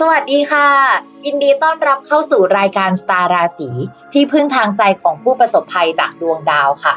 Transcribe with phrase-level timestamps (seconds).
[0.00, 0.68] สวัสดีค่ะ
[1.26, 3.70] ยินดีต้อนรับเข้าสู่รายการสตาร์ราศี
[4.12, 6.94] ที่พึ่งทางใจของผู้ประสบภัยจากดวงดาวค่ะ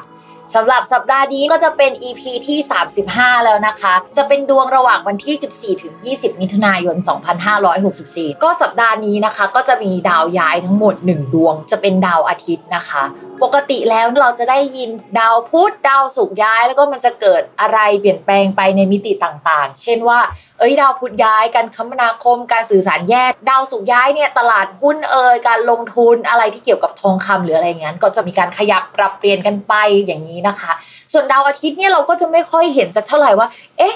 [0.56, 2.58] สำหรับสัปดาห์นี้ก็จะเป็น EP ที่
[3.02, 6.98] 35 แล้วนะคะ จะเป็นดวงระหว่างวันที่ 14 ถึง 20 มิถุนายน
[7.66, 13.04] 2564 ก็สัปดาห์นี้นะคะ ก็จะมีดาวย้ายทั้งหมด 1 ดวง จะเป็นดาวอาทิตย์นะคะ
[13.44, 20.20] ปกติแล้วเราจะได้ยินดาวพุธดาวศุกร์ย้าย แล้วก็มันจะเกิดอะไรเปลี่ยนแปลงไปในมิติต่างๆ เช่นว่า
[20.60, 29.74] เอ้ยดาวพุธย้ายการคมนาคมการสื่อสารแยกดาวสุกย้ายเนี่ยตลาดหุ้นเอ่ยการลงทุนอะไรที่เกี่ยวกับทองคำหรืออะไรอย่างนั้นก็จะมีการขยับปรับเปลี่ยนกันไป
[30.06, 30.72] อย่างนี้นะคะ
[31.14, 33.48] ส่วนดาวอาทิตย์เนี่ยเราก็จะไม่ค่อยเห็นสักเท่าไหร่ว่า
[33.78, 33.96] เอ๊ะ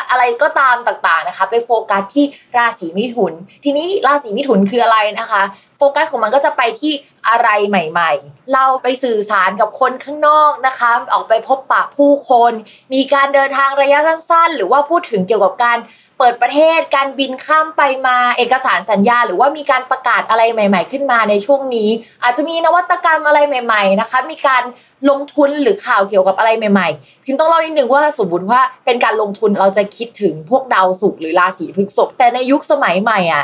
[0.09, 2.25] อะไรก็ตามต่างๆนะคะ ไปโฟกัสที่
[2.57, 5.43] ราศีมิถุน ทีนี้ราศีมิถุนคืออะไรนะคะ
[5.81, 6.93] ฟกัสของมันก็จะไปที่
[7.29, 12.51] อะไรใหม่ ๆ เราไปสื่อสารกับคนข้างนอกนะคะ ออกไปพบปะผู้คน
[12.93, 15.79] มีการเดินทางระยะสั้นๆ หรือว่าพูดถึงเกี่ยวกับการ
[16.17, 21.89] เปิดประเทศ การบินข้ามไปมา เอกสารสัญญา หรือว่ามีการประกาศอะไรใหม่ ๆ ขึ้นมาในช่วงนี้
[22.23, 24.63] อาจจะมีนวัตกรรมอะไรใหม่ ๆ นะคะ มีการ
[25.09, 33.43] ลงทุนหรือข่าวเกี่ยวกับอะไรใหม่ ๆ พิมพ์ต้องเล่านิดนึงว่าสมมติว่าเป็นการลงทุนเราจะคิดถึงพวกดาวศุกร์หรือราศีพฤษภแต่ในยุคสมัยใหม่อะ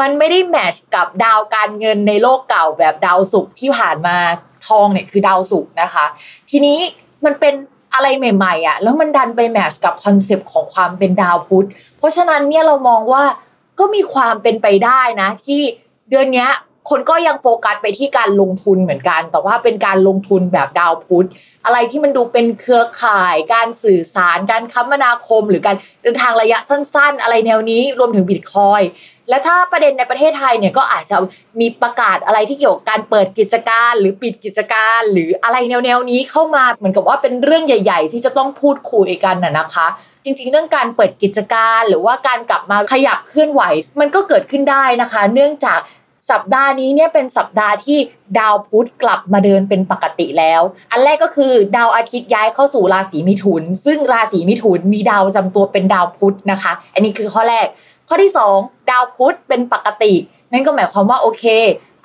[0.00, 4.16] มันไม่ได้แมชกับดาวการเงินในโลกเก่าแบบดาวศุกร์ที่ผ่านมา
[4.66, 6.06] ทองเนี่ยคือดาวศุกร์นะคะ
[6.50, 6.78] ทีนี้
[7.24, 7.54] มันเป็น
[7.94, 11.66] อะไรใหม่ๆอะแล้วมันดันไป match กับ concept ของความเป็นดาวพุธ
[11.98, 13.24] เพราะฉะนั้นเนี่ยเรามองว่า
[13.78, 15.60] ก็มีความเป็นไปได้นะ ที่
[16.10, 16.48] เดือนนี้
[16.90, 21.26] คนก็ยังโฟกัสไปที่การลงทุนเหมือนกัน แต่ว่าเป็นการลงทุนแบบดาวพุธ
[21.64, 28.80] อะไรที่มันดูเป็นเครือข่าย การสื่อสาร การคมนาคม หรือการเดินทางระยะสั้น ๆ อะไรแนวนี้รวมถึงบิตคอยน์
[29.28, 31.16] และถ้าประเด็นในประเทศไทยเนี่ยก็อาจจะ
[31.60, 39.86] มีประกาศอะไรที่เกี่ยวกับการเปิดกิจการ หรือปิดกิจการ หรืออะไรแนวๆนี้เข้ามาเหมือนกับว่าเป็นเรื่องใหญ่ ๆ ที่จะต้องพูดคุยกันน่ะนะคะ
[40.24, 43.62] จริง ๆ เรื่องการเปิดกิจการหรือว่าการกลับมาขยับเคลื่อนไหว
[44.00, 45.80] มันก็เกิดขึ้นได้นะคะ เนื่องจาก
[46.30, 47.98] สัปดาห์นี้เนี่ยเป็นสัปดาห์ที่
[48.38, 57.66] ดาวพุธกลับมาเดินเป็นปกติแล้ว อันแรกก็คือดาวอาทิตย์ย้ายเข้าสู่ราศีมิถุน ซึ่งราศีมิถุนมีดาวประจำตัวเป็นดาวพุธนะคะ อันนี้คือข้อแรก
[58.14, 60.12] ข้อที่ 2 ดาวพุธเป็นปกติ
[60.52, 61.44] นั่นก็หมายความว่าโอเค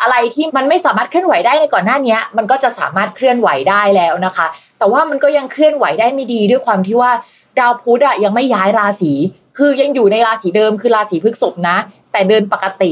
[0.01, 7.12] อะไรที่มันไม่สามารถเคลื่อนไหวได้ในก่อนหน้านี้มันก็จะสามารถเคลื่อนไหวได้แล้วนะคะ แต่ว่ามันก็ยังเคลื่อนไหวได้ไม่ดีด้วยความที่ว่า
[7.59, 9.13] ดาวพุธอะยังไม่ย้ายราศี
[9.57, 11.77] คือยังอยู่ในราศีเดิมคือราศีพฤษภนะ
[12.12, 12.92] แต่เดินปกติ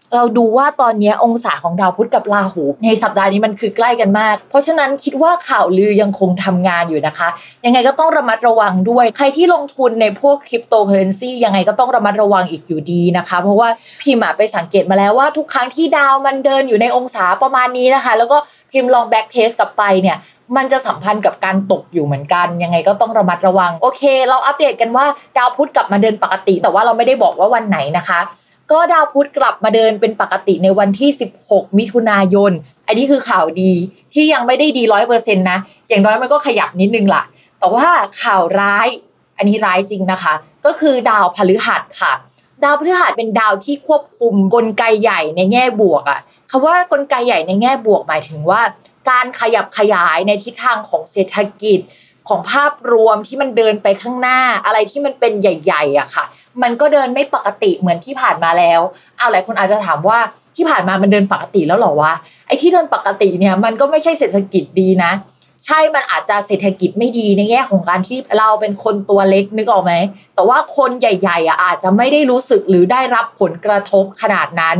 [0.15, 7.29] เราดูว่าตอนนี้องศาของดาวพุธกับราหู ในสัปดาห์นี้มันคือใกล้กันมาก เพราะฉะนั้นคิดว่าข่าวลือยังคงทำงานอยู่นะคะ
[7.65, 13.69] ยังไงก็ต้องระมัดระวังด้วย ใครที่ลงทุนในพวกคริปโตเคอเรนซียังไงก็ต้องระมัดระวังอีกอยู่ดีนะคะ เพราะว่า
[14.01, 18.37] พิมพ์ไปสังเกตมาแล้วว่าทุกครั้งที่ดาวมันเดินอยู่ในองศาประมาณนี้นะคะ แล้วก็
[18.71, 20.17] พิมพ์ลอง backtest กลับไปเนี่ย
[20.57, 25.05] มันจะสัมพันธ์กับการตกอยู่เหมือนกัน ยังไงก็ต้องระมัดระวัง โอเค เราอัปเดตกันว่า
[25.37, 28.19] ดาวพุธกลับมาเดินปกติ แต่ว่าเราไม่ได้บอกว่าวันไหนนะคะ
[28.71, 31.09] ก็ดาวพุธกลับมาเดินเป็นปกติในวันที่
[31.43, 32.51] 16 มิถุนายน
[32.87, 33.71] อันนี้คือข่าวดี
[34.13, 35.59] ที่ยังไม่ได้ดีร้อยเปอร์เซ็นต์นะ
[35.89, 37.23] อย่างน้อยมันก็ขยับนิดนึงล่ะ
[37.59, 37.87] แต่ว่า
[38.21, 38.87] ข่าวร้าย
[39.37, 40.33] อันนี้ร้ายจริงนะคะ
[40.65, 42.13] ก็คือดาวพฤหัสค่ะ
[42.63, 46.19] ดาวพฤหัสเป็นดาวที่ควบคุมกลไกใหญ่ในแง่บวกอะ
[46.49, 48.61] คำว่ากลไกใหญ่ในแง่บวกหมายถึงว่า
[49.09, 51.79] การขยับขยายในทิศทางของเศรษฐกิจ
[52.29, 56.25] ของภาพรวมที่มันเดินไปข้างหน้าอะไรที่มันเป็นใหญ่ ๆอะค่ะ
[56.63, 58.81] มันก็เดินไม่ปกติเหมือนที่ผ่านมาแล้ว
[59.17, 60.19] เอาหลายคนอาจจะถามว่า
[60.55, 62.13] ที่ผ่านมามันเดินปกติแล้วหรอวะ
[62.47, 65.11] ไอ้ที่เดินปกติเนี่ยมันก็ไม่ใช่เศรษฐกิจดีนะ
[65.65, 69.93] ใช่ มันอาจจะเศรษฐกิจไม่ดีในแง่ของการที่เราเป็นคนตัวเล็กนึกออกไหม
[70.35, 74.77] แต่ว่าคนใหญ่ๆอะอาจจะไม่ได้รู้สึกหรือได้รับผลกระทบขนาดนั้น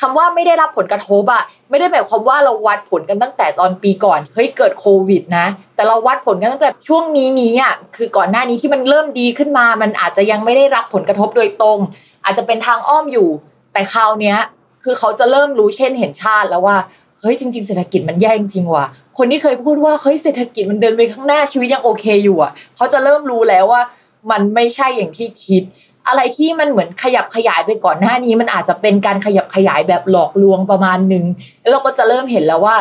[0.00, 5.46] คำว่าไม่ได้รับผลกระทบอะไม่ได้หมายความว่าเราวัดผลกันตั้งแต่ตอนปีก่อนเฮ้ยเกิดโควิดนะ
[5.76, 11.78] แต่เราวัดผลกันตั้งแต่ช่วงนี้นี้อะคือก่อนหน้านี้ที่มันเริ่มดีขึ้นมา มันอาจจะยังไม่ได้รับผลกระทบโดยตรง
[12.24, 13.28] อาจจะเป็นทางอ้อมอยู่
[13.72, 14.38] แต่คราวเนี้ย
[14.84, 16.76] คือเขาจะเริ่มรู้เช่นเห็นชาติแล้วว่า
[17.20, 18.86] เฮ้ยจริง ๆ เศรษฐกิจมันแย่จริงว่ะ
[19.18, 23.82] คนที่เคยพูดว่าเฮ้ยเศรษฐกิจมันเดินไปข้างหน้าชีวิตยังโอเคอยู่อะเขาจะเริ่มรู้แล้วว่า
[24.30, 25.62] มันไม่ใช่อย่างที่คิด
[26.08, 31.24] อะไรที่มันเหมือนขยับขยายไปก่อนหน้านี้ มันอาจจะเป็นการขยับขยายแบบหลอกลวงประมาณหนึ่ง
[31.60, 32.76] แล้วเราก็จะเริ่มเห็นแล้วว่า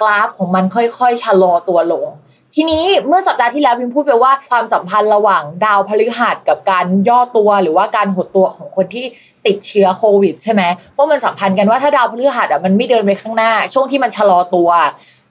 [0.00, 2.06] กราฟของมันค่อยๆชะลอตัวลง
[2.54, 9.06] ทีนี้เมื่อสัปดาห์ที่แล้วพิมพูดไปว่าความสัมพันธ์ระหว่างดาวพฤหัสกับการย่อตัวหรือว่าการหดตัวของคนที่
[9.46, 10.62] ติดเชื้อโควิด ใช่ไหม
[10.96, 14.68] ว่ามันสัมพันธ์กันว่าถ้าดาวพฤหัสอะมันไม่เดินไปข้างหน้า ช่วงที่มันชะลอตัว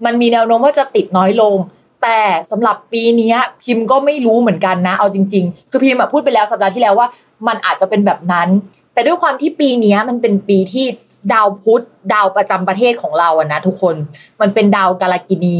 [0.05, 1.55] มันมีแนวโน้มว่าจะติดน้อยลง
[2.01, 2.19] แต่
[2.51, 7.07] สำหรับปีนี้พิมพ์ก็ไม่รู้เหมือนกันนะ เอาจริง ๆ คือพิมพ์พูดไปแล้วสัปดาห์ที่แล้วว่า
[7.47, 8.47] มันอาจจะเป็นแบบนั้น
[8.93, 10.85] แต่ด้วยความที่ปีนี้มันเป็นปีที่
[11.33, 13.95] ดาวพุธดาวประจำประเทศของเราอะนะทุกคน
[14.41, 15.59] มันเป็นดาวกาลกินี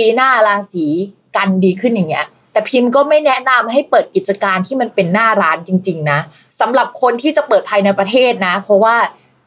[0.00, 0.86] ปีหน้าราศี
[1.36, 6.18] กันดีขึ้นอย่างเงี้ยแต่พิมพ์ก็ไม่แนะนำให้เปิดกิจการที่มันเป็นหน้าร้านจริง ๆ นะ
[6.60, 8.96] สำหรับคนที่จะเปิดภายในประเทศนะ เพราะว่า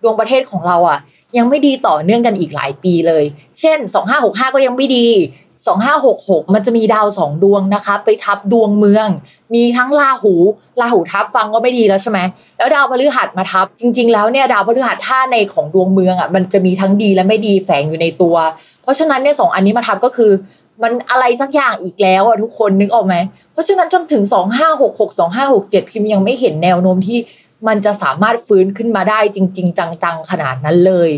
[0.01, 1.00] ดวงประเทศของเราอะ
[1.38, 3.24] ยังไม่ดีต่อเนื่องกันอีกหลายปีเลย
[3.60, 3.77] เช่น
[4.17, 5.07] 2565 ก็ยังไม่ดี
[5.72, 9.08] 2566 มันจะมีดาวสองดวงนะคะ ไปทับดวงเมือง
[9.53, 10.34] มีทั้งราหู
[10.79, 12.20] ราหูทับฟังก็ไม่ดีแล้วใช่ไหม
[12.58, 18.36] แล้วดาวพฤหัสมาทับ จริง ๆ แล้วเนี่ยดาวพฤหัสท่าในของดวงเมืองอะมันจะมีทั้งดีและไม่ดีแฝงอยู่ในตัว
[18.84, 20.32] เพราะฉะนั้นเนี่ยสองอันนี้มาทับก็คือ
[20.84, 23.15] มันอะไรสักอย่างอีกแล้วอะทุกคนนึกออกไหม
[23.53, 24.24] เพราะฉะนั้นจนถึง
[24.70, 27.20] 2566 2567 พิมพ์ยังไม่เห็นแนวโน้มที่
[27.67, 31.10] มันจะสามารถฟื้นขึ้นมาได้จริง ๆ จังๆขนาดนั้นเลย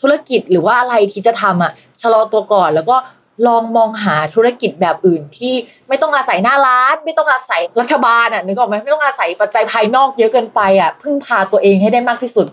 [0.00, 2.96] ธุรกิจหรือว่าอะไรที่จะทำอะชะลอตัวก่อนแล้วก็
[3.46, 5.54] ลองมองหาธุรกิจแบบอื่นที่
[5.88, 12.46] ไม่ต้องอาศัยหน้าร้าน ไม่ต้องอาศัยรัฐบาลอะนึกออกไหมไม่ต้องอาศัยปัจจัยภายนอกเยอะเกินไปอะพึ่งพาตัวเองให้ได้มากที่สุด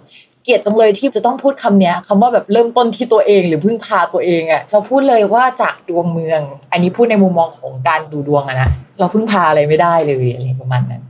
[0.44, 8.70] เกลียดจังเลยที่จะต้องพูดคำนี้คำว่าแบบเริ่มต้นที่ตัวเองหรือพึ่งพาตัวเองอะเราพูดเลยว่าจากดวงเมือง อันนี้พูดในมุมมองของการดูดวงอะนะ
[9.00, 11.04] เราพึ่งพาอะไรไม่ได้เลยอะไรประมาณนั้น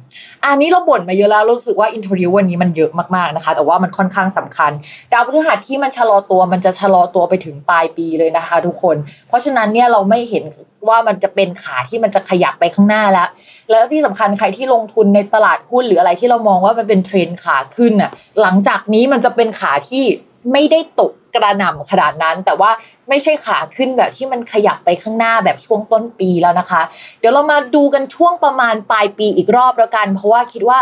[0.45, 4.71] อันนี้เราบ่นมาเยอะแล้วรู้สึกว่า introduce วันนี้มันเยอะมากๆนะคะ แต่ว่ามันค่อนข้างสำคัญ
[5.11, 8.95] ดาวพฤหัสที่มันชะลอตัวมันจะชะลอตัวไปถึงปลายปีเลยนะคะ ทุกคน
[9.27, 10.43] เพราะฉะนั้นเนี่ยเราไม่เห็น
[10.89, 13.29] ว่ามันจะเป็นขาที่มันจะขยับไปข้างหน้าแล้ว
[13.71, 20.03] แล้วที่สำคัญใครที่ลงทุนในตลาดหุ้นหรืออะไรที่เรามองว่ามันเป็นเทรนด์ขาขึ้นอะหลังจากนี้มันจะเป็นขาที่
[20.51, 22.71] ไม่ได้ตก กระหน่ำขนาดนั้น แต่ว่า
[23.09, 26.81] ไม่ใช่ขาขึ้นแบบที่มันขยับไปข้างหน้าแบบช่วงต้นปีแล้วนะคะ
[27.19, 30.79] เดี๋ยวเรามาดูกันช่วงประมาณปลายปีอีกรอบแล้วกัน เพราะว่าคิดว่า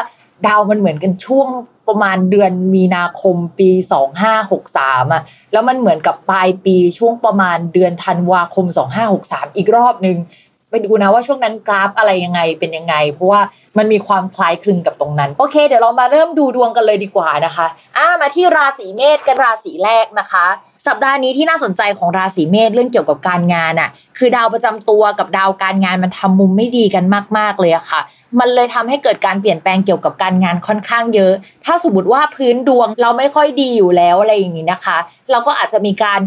[0.47, 1.47] ดาวมันเหมือนกันช่วง
[1.87, 3.69] ประมาณเดือนมีนาคมปี
[4.41, 8.65] 2563อะแล้วมันเหมือนกับปลายปีช่วงประมาณเดือนธันวาคม
[9.11, 10.17] 2563 อีกรอบหนึ่ง
[10.69, 13.41] ไปดูนะว่าช่วงนั้นกราฟอะไรยังไงเป็นยังไง เพราะว่า
[13.77, 20.45] มันมีความคล้ายคลึงกับตรงนั้น โอเค เดี๋ยวเรามาเริ่มดูดวงกันเลยดีกว่านะคะอ่ามาที่ราศีเมษกันราศีแรกนะคะ
[20.87, 27.05] สัปดาห์นี้ที่น่าสนใจของราศีเมษเรื่องเกี่ยวกับการงานอะคือดาวประจำตัวกับดาวการงานมันทำมุมไม่ดีกัน
[27.37, 28.01] มาก ๆเลยอะค่ะ
[28.39, 31.33] มันเลยทำให้เกิดการเปลี่ยนแปลงเกี่ยวกับการงานค่อนข้างเยอะ
[31.65, 34.97] ถ้าสมมติว่าพื้นดวงเราไม่ค่อยดีอยู่แล้วอะไรอย่างนี้นะคะ
[35.31, 36.19] เราก็อาจจะมีการ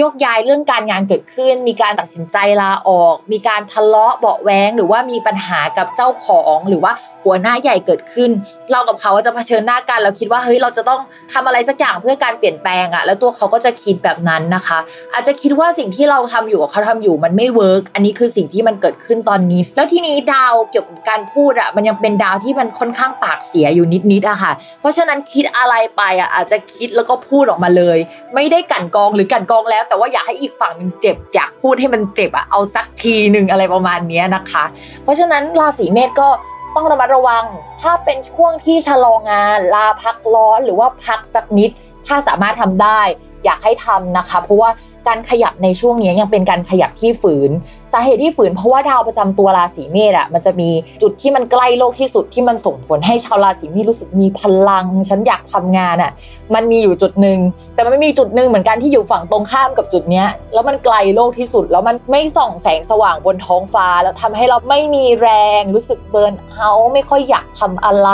[0.00, 6.92] ยกย้ายเรื่องการงานเกิดขึ้น มีการตัดสินใจลาออก มีการทะเลาะเบาแวงหรือว่ามีปัญหากับเจ้าของหรือว่า
[7.24, 8.30] หัวหน้าใหญ่เกิดขึ้น
[8.72, 11.00] เรากับเขาจะเผชิญหน้ากันเราคิดว่าเฮ้ยเราจะต้อง
[11.32, 14.78] ทำอะไรสักอย่างเพื่อการเปลี่ยนแปลงอะแล้วตัวเขาก็จะคิดแบบนั้นนะคะ
[15.12, 27.98] อาจจะคิดว่าสิ่งที่เราทำอยู่กับเขาทำอยู่มันไม่เวิร์กอันนี้คือสิ่งที่มันเกิดขึ้นตอนนี้ แล้วทีนี้ดาวเกี่ยวกับการพูดอะมันยังเป็นดาวที่มันค่อนข้างปากเสียอยู่นิดๆอะค่ะ เพราะฉะนั้นคิดอะไรไปอะอาจจะคิดแล้วก็พูดออกมาเลย
[28.34, 34.64] ไม่ได้กั่นกรองหรือกั่นกรองแล้ว แต่ว่าอยากให้อีกฝั่งหนึ่งเจ็บอยากพูดให้มันเจ็บอะเอาสักทีหนึ่งอะไรประมาณนี้นะคะ
[35.02, 36.28] เพราะฉะนั้นราศีเมษก็
[36.76, 37.44] ต้องระมัดระวัง
[37.82, 41.70] ถ้าเป็นช่วงที่ชะลองาน ลาพักร้อนหรือว่าพักสักนิด
[42.06, 43.00] ถ้าสามารถทำได้
[43.44, 44.70] อยากให้ทำนะคะ เพราะว่า
[45.08, 47.50] การขยับในช่วงนี้ยังเป็นการขยับที่ฝืน
[47.92, 50.70] สาเหตุที่ฝืนเพราะว่าดาวประจำตัวราศีเมษอะมันจะมี
[51.02, 56.12] จุดที่มันใกล้โลกที่สุดที่มันส่งผลให้ชาวราศีเมษรู้สึกมีพลัง ฉันอยากทำงานอะ
[56.54, 57.38] มันมีอยู่จุดหนึ่ง
[57.74, 65.28] แต่มันไม่มีจุดหนึ่งเหมือนกันที่อยู่ฝั่งตรงข้ามกับจุดเนี้ยแล้วมันไกลโลกที่สุด แล้วมันไม่ส่องแสงสว่างบนท้องฟ้า แล้วทำให้เราไม่มีแร
[65.60, 68.10] งรู้สึกเบิร์นเอาไม่ค่อยอยากทำอะไร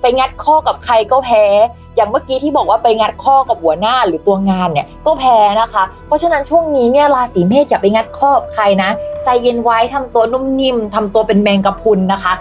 [0.00, 1.44] ไปงัดข้อกับใครก็แพ้
[1.96, 8.90] อย่างเมื่อกี้ที่บอกว่าไปงัดข้อกับหัวหน้าหรือตัวงานเนี่ยก็แพ้นะคะ เพราะฉะนั้นช่วงนี้เนี่ยราศีเมษอย่าไปงัดข้อกับใครนะ
[9.24, 12.32] ใจเย็นไว้ทำตัวนุ่มนิ่มทำตัวเป็นแมงกะพุนนะคะ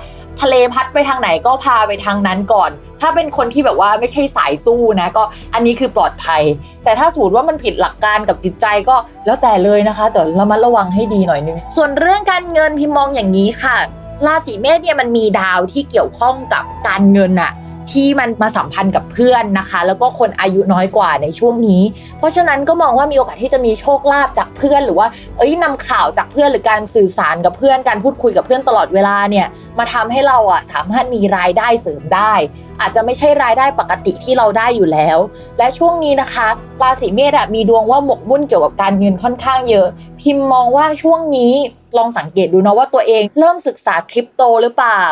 [0.42, 2.70] ทะเลพัดไปทางไหนก็พาไปทางนั้นก่อน
[3.02, 6.42] ถ้าเป็นคนที่แบบว่าไม่ใช่สายสู้นะก็อันนี้คือปลอดภัย
[6.84, 13.78] แต่ถ้าสมมติว่ามันผิดหลักการกับจิตใจก็แล้วแต่เลยนะคะแต่เรามาระวังให้ดีหน่อยนึง ส่วนเรื่องการเงินพิมมองอย่างนี้ค่ะ
[14.26, 17.52] ราศีเมษเนี่ยมันมีดาวที่เกี่ยวข้องกับการเงินอะ
[17.92, 21.82] ที่มันมาสัมพันธ์กับเพื่อนนะคะ แล้วก็คนอายุน้อยกว่าในช่วงนี้
[22.18, 29.48] เพราะฉะนั้นก็มองว่ามีโอกาสที่จะมีโชคลาภจากเพื่อน หรือว่าเอ้ยนำข่าวจากเพื่อนหรือการสื่อสารกับเพื่อนการพูดคุยกับเพื่อนตลอดเวลาเนี่ย
[29.80, 32.34] มาทำให้เราอะสามารถมีรายได้เสริมได้
[32.82, 35.18] อาจจะไม่ใช่รายได้ปกติที่เราได้อยู่แล้ว
[35.58, 36.48] และช่วงนี้นะคะ
[36.82, 39.88] ราศีเมษมีดวงว่าหมกมุ่นเกี่ยวกับการเงินค่อนข้างเยอะ
[40.22, 41.54] พิมพ์มองว่าช่วงนี้
[41.98, 45.04] ลองสังเกตดูนะว่าตัวเองเริ่มศึกษาคริปโตหรือเปล่า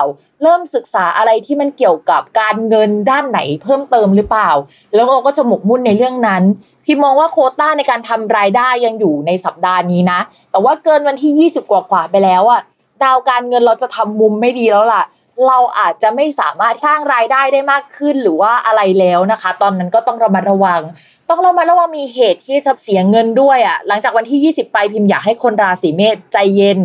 [0.44, 4.50] เริ่มศึกษาอะไรที่มันเกี่ยวกับการเงินด้านไหนเพิ่มเติมหรือเปล่า
[4.94, 6.44] แล้วเราก็จะหมกมุ่นในเรื่องนั้น
[6.86, 10.20] พี่มองว่าโคต้าในการทำรายได้ยังอยู่ในสัปดาห์นี้นะ
[10.52, 12.62] แต่ว่าเกินวันที่ 20 กว่ากว่าๆไปแล้วอะ
[13.04, 15.04] ดาวการเงินเราจะทำมุมไม่ดีแล้วล่ะ
[15.48, 20.82] เราอาจจะไม่สามารถสร้างรายได้ได้มากขึ้นหรือว่าอะไรแล้วนะคะ ตอนนั้นก็ต้องระมัดระวัง
[21.30, 26.80] ต้องระมัดระวังมีเหตุที่จะเสียเงินด้วยอะหลังจากวันที่ 20 ไปพิมพ์อยากให้คนราศีเมษใจเย็น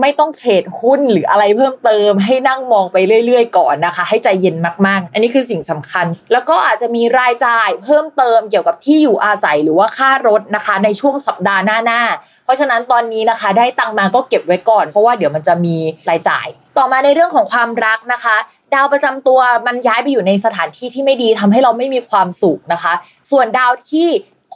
[0.00, 15.76] ไม่ต้องเทรดหุ้นหรืออะไรเพิ่มเติม ให้นั่งมองไปเรื่อย ๆ ก่อนนะคะ ให้ใจเย็นมากๆ อันนี้คือสิ่งสำคัญ แล้วก็อาจจะมีรายจ่ายเพิ่มเติมเกี่ยวกับที่อยู่อาศัยหรือว่าค่ารถนะคะ ในช่วงสัปดาห์หน้าๆเพราะฉะนั้นตอนนี้นะคะ ได้ตังมาก็เก็บไว้ก่อน เพราะว่าเดี๋ยวมันจะมี
[16.10, 18.36] รายจ่าย ต่อมาในเรื่องของความรักนะคะ
[18.74, 22.92] ดาวประจำตัวมันย้ายไปอยู่ในสถานที่ที่ไม่ดีทำให้เราไม่มีความสุขนะคะ
[23.30, 24.08] ส่วนดาวที่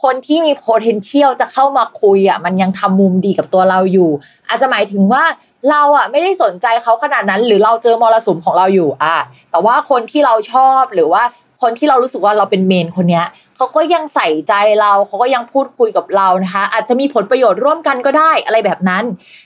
[0.03, 4.09] คนที่มี potential จะเข้ามาคุยอะมันยังทำมุมดีกับตัวเราอยู่
[4.47, 5.23] อาจจะหมายถึงว่า
[5.69, 9.17] เราอะไม่ได้สนใจเขาขนาดนั้น หรือเราเจอมรสุมของเราอยู่อะ
[9.51, 11.23] แต่ว่าคนที่เราชอบหรือว่า
[11.61, 13.25] คนที่เรารู้สึกว่าเราเป็นเมนคนเนี้ย
[13.57, 19.03] เขาก็ยังใส่ใจเราเขาก็ยังพูดคุยกับเรานะคะ อาจจะมีผลประโยชน์ร่วมกันก็ได้อะไรแบบนั้น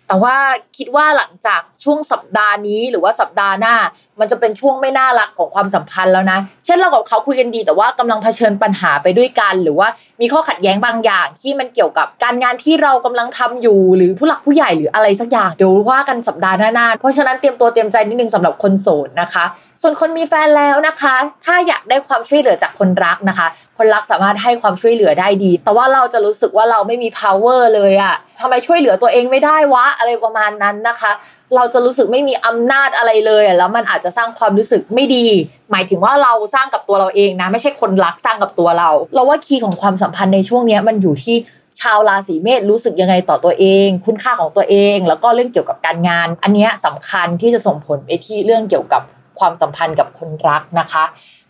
[0.08, 0.36] แต่ว่า
[0.78, 3.76] คิดว่าหลังจากช่วงสัปดาห์นี้หรือว่าสัปดาห์หน้า
[4.20, 9.88] มันจะเป็นช่วงไม่น่ารักของความสัมพันธ์แล้วนะ เช่นเรากับเขาคุยกันดี แต่ว่ากำลังเผชิญปัญหาไปด้วยกัน หรือว่า
[10.22, 19.46] มีข้อขัดแย้งบางอย่าง ที่มันเกี่ยวกับการงานที่เรากำลังทำอยู่ หรือผู้หลักผู้ใหญ่หรืออะไรสักอย่างเดี๋ยวว่ากันสัปดาห์หน้าๆเพราะฉะนั้นเตรียมตัวเตรียมใจนิดนึงสำหรับคนโสดนะคะ
[19.82, 23.48] ส่วนคนมีแฟนแล้วนะคะ ถ้าอยากได้ความช่วยเหลือจากคนรักนะคะ
[23.78, 31.12] คนรักสามารถให้ความช่วยเหลือได้ดี แต่ว่าเราจะรู้สึกว่าเราไม่มี power เลยอะทำไมช่วยเหลือตัวเองไม่ได้วะอะไรประมาณนั้นนะคะ
[31.56, 35.26] เราจะรู้สึกไม่มีอำนาจอะไรเลยแล้วมันอาจจะสร้างความรู้สึกไม่ดี
[35.72, 41.36] หมายถึงว่าเราสร้างกับตัวเราเองนะ ไม่ใช่คนรักสร้างกับตัวเรา เราว่าคีย์ของความสัมพันธ์ในช่วงนี้มันอยู่ที่
[41.82, 49.02] ชาวราศีเมษรู้สึกยังไงต่อตัวเอง คุณค่าของตัวเอง แล้วก็เรื่องเกี่ยวกับการงาน อันนี้สำคัญที่จะส่งผลไปที่เรื่องเกี่ยวกับ
[49.40, 51.04] ความสัมพันธ์กับคนรักนะคะ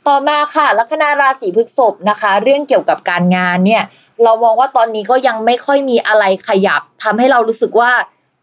[0.08, 3.84] ต่อมาค่ะลัคนาราศีพฤษภนะคะ เรื่องเกี่ยวกับการงานเนี่ย
[4.24, 7.92] เรามองว่าตอนนี้ก็ยังไม่ค่อยมีอะไรขยับทำให้เรารู้สึกว่า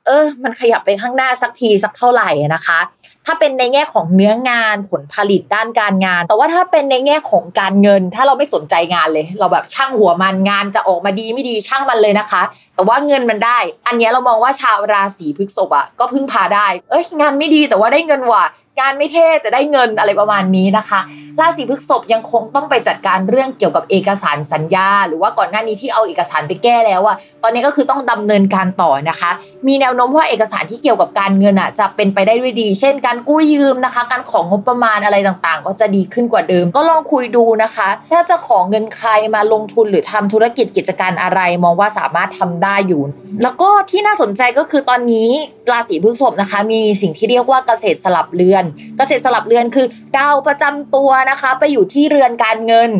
[0.06, 2.78] เออ มันขยับไปข้างหน้าสักทีสักเท่าไหร่นะคะ
[3.26, 12.42] ถ้าเป็นในแง่ของเนื้องานผลผลิตด้านการงาน แต่ว่าถ้าเป็นในแง่ของการเงิน ถ้าเราไม่สนใจงานเลย เราแบบช่างหัวมันงานจะออกมาดีไม่ดีช่างมันเลยนะคะ
[12.74, 18.44] แต่ว่าเงินมันได้ อันนี้เรามองว่าชาวราศีพฤษภอะก็พึ่งพาได้ เอ้ยงานไม่ดีแต่ว่าได้เงินว่ะ
[18.78, 21.00] งานไม่เท่แต่ได้เงินอะไรประมาณนี้นะคะ
[21.40, 29.30] ราศีพฤษภยังคงต้องไปจัดการเรื่องเกี่ยวกับเอกสารสัญญา หรือว่าก่อนหน้านี้ที่เอาเอกสารไปแก้แล้วอะตอนนี้ก็คือต้องดำเนินการต่อนะคะ
[29.66, 43.02] มีแนวโน้มว่าเอกสารที่เกี่ยวกับการเงินอะจะเป็นไปได้ด้วยดี เช่น การกู้ยืมนะคะ การของงบประมาณอะไรต่างๆ ก็จะดีขึ้นกว่าเดิม ก็ลองคุยดูนะคะ ถ้าจะขอเงินใครมาลงทุนหรือทำธุรกิจกิจการอะไร มองว่าสามารถทำได้อยู่
[43.42, 45.28] แล้วก็ที่น่าสนใจก็คือตอนนี้
[45.70, 48.63] ราศีพฤษภนะคะ มีสิ่งที่เรียกว่าเกษตรสลับเรือน
[48.96, 49.86] เกษตรสลับเรือนคือ
[50.18, 52.90] ดาวประจำตัวนะคะ ไปอยู่ที่เรือนการเงิน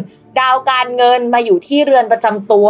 [0.40, 2.68] ดาวการเงินมาอยู่ที่เรือนประจำตัว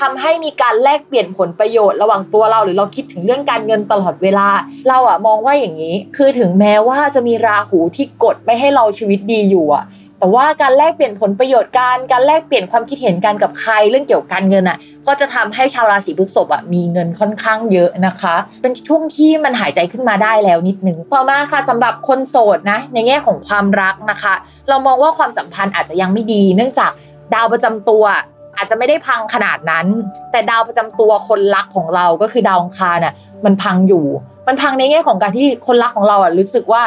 [0.00, 4.48] ทำให้มีการแลกเปลี่ยนผลประโยชน์ระหว่างตัวเราหรือเราคิดถึงเรื่องการเงินตลอดเวลา
[4.88, 9.84] เราอะมองว่าอย่างนี้ คือถึงแม้ว่าจะมีราหูที่กดไม่ให้เราชีวิตดีอยู่อะ
[10.18, 24.34] แต่ว่าการแลกเปลี่ยนผลประโยชน์การการแลกเปลี่ยนความคิดเห็นกันกับใครเรื่องเกี่ยวกับการเงินอะ ก็จะทำให้ชาวราศีพฤษภอะมีเงินค่อนข้างเยอะนะคะ เป็นช่วงที่มันหายใจขึ้นมาได้แล้วนิดนึงต่อมาค่ะสำหรับคนโสดนะในแง่ของความรักนะคะ
[24.68, 26.90] เรามองว่าความสัมพันธ์อาจจะยังไม่ดี เนื่องจาก
[27.34, 28.04] ดาวประจำตัว
[28.56, 29.86] อาจจะไม่ได้พังขนาดนั้น
[30.30, 34.04] แต่ดาวประจำตัวคนรักของเราก็คือดาวองคารน่ะมันพังอยู่
[34.48, 36.82] มันพังในแง่ของการที่คนรักของเราอะรู้สึกว่า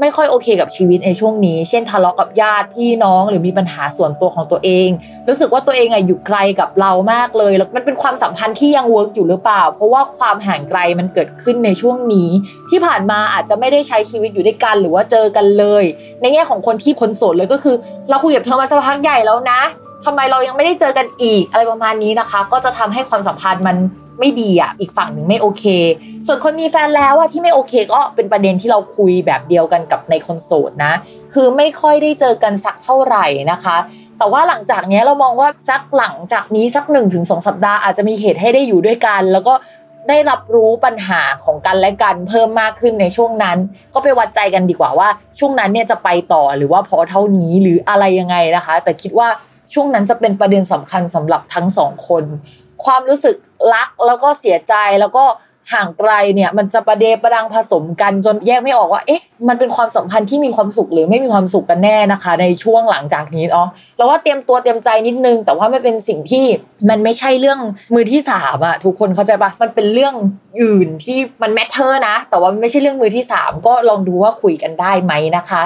[0.00, 4.88] ไม่ค่อยโอเคกับชีวิตในช่วงนี้ เช่นทะเลาะกับญาติพี่น้องหรือมีปัญหาส่วนตัวของตัวเอง
[5.28, 12.30] รู้สึกว่าตัวเองอะอยู่ไกลกับเรามากเลย แล้วมันเป็นความสัมพันธ์ที่ยัง work อยู่หรือเปล่า เพราะว่าความห่างไกลมันเกิดขึ้นในช่วงนี้
[12.70, 15.84] ที่ผ่านมาอาจจะไม่ได้ใช้ชีวิตอยู่ด้วยกันหรือว่าเจอกันเลย
[16.20, 17.76] ในแง่ของคนที่คนโสดเลยก็คือ
[18.08, 19.60] เราคุยกับเธอมาสักพักใหญ่แล้วนะ
[20.04, 23.76] ทำไมเรายังไม่ได้เจอกันอีกอะไรประมาณนี้นะคะ ก็จะทำให้ความสัมพันธ์มัน
[24.18, 25.64] ไม่ดีอะอีกฝั่งหนึ่งไม่โอเค
[26.26, 30.92] ส่วนคนมีแฟนแล้วอะที่ไม่โอเค ก็เป็นประเด็นที่เราคุยแบบเดียวกันกับในคนโสดนะ
[31.32, 33.76] คือไม่ค่อยได้เจอกันสักเท่าไหร่นะคะ
[34.18, 39.54] แต่ว่าหลังจากนี้เรามองว่าสักหลังจากนี้สักหนึ่งถึงสองสัปดาห์อาจจะมีเหตุให้ได้อยู่ด้วยกัน แล้วก็
[40.08, 43.58] ได้รับรู้ปัญหาของกันและกันเพิ่มมากขึ้นในช่วงนั้น
[43.94, 49.28] ก็ไปวัดใจกันดีกว่าว่า ช่วงนั้นเนี่ยจะไปต่อหรือว่าพอเท่านี้หรืออะไรยังไงนะคะ แต่คิดว่า
[49.74, 52.24] ช่วงนั้นจะเป็นประเด็นสำคัญสำหรับทั้งสองคน
[52.84, 53.36] ความรู้สึก
[53.74, 55.24] รักแล้วก็เสียใจแล้วก็
[55.72, 66.44] ห่างไกลเนี่ยมันจะประเดประดังผสมกันจนแยกไม่ออกว่าเอ๊ะมันเป็นความสัมพันธ์ที่มีความสุขหรือไม่มีความสุขกันแน่นะคะ ในช่วงหลังจากนี้เนาะเราว่าเตรียมตัวเตรียมใจนิดนึง แต่ว่าไม่เป็นสิ่งที่
[66.88, 67.60] มันไม่ใช่เรื่อง
[67.94, 70.14] มือที่สามอะทุกคนเข้าใจปะมันเป็นเรื่อง
[70.62, 75.62] อื่นที่มันแมทเทอร์นะ แต่ว่าไม่ใช่เรื่องมือที่สามก็ลองดูว่าคุยกันได้ไหมนะคะ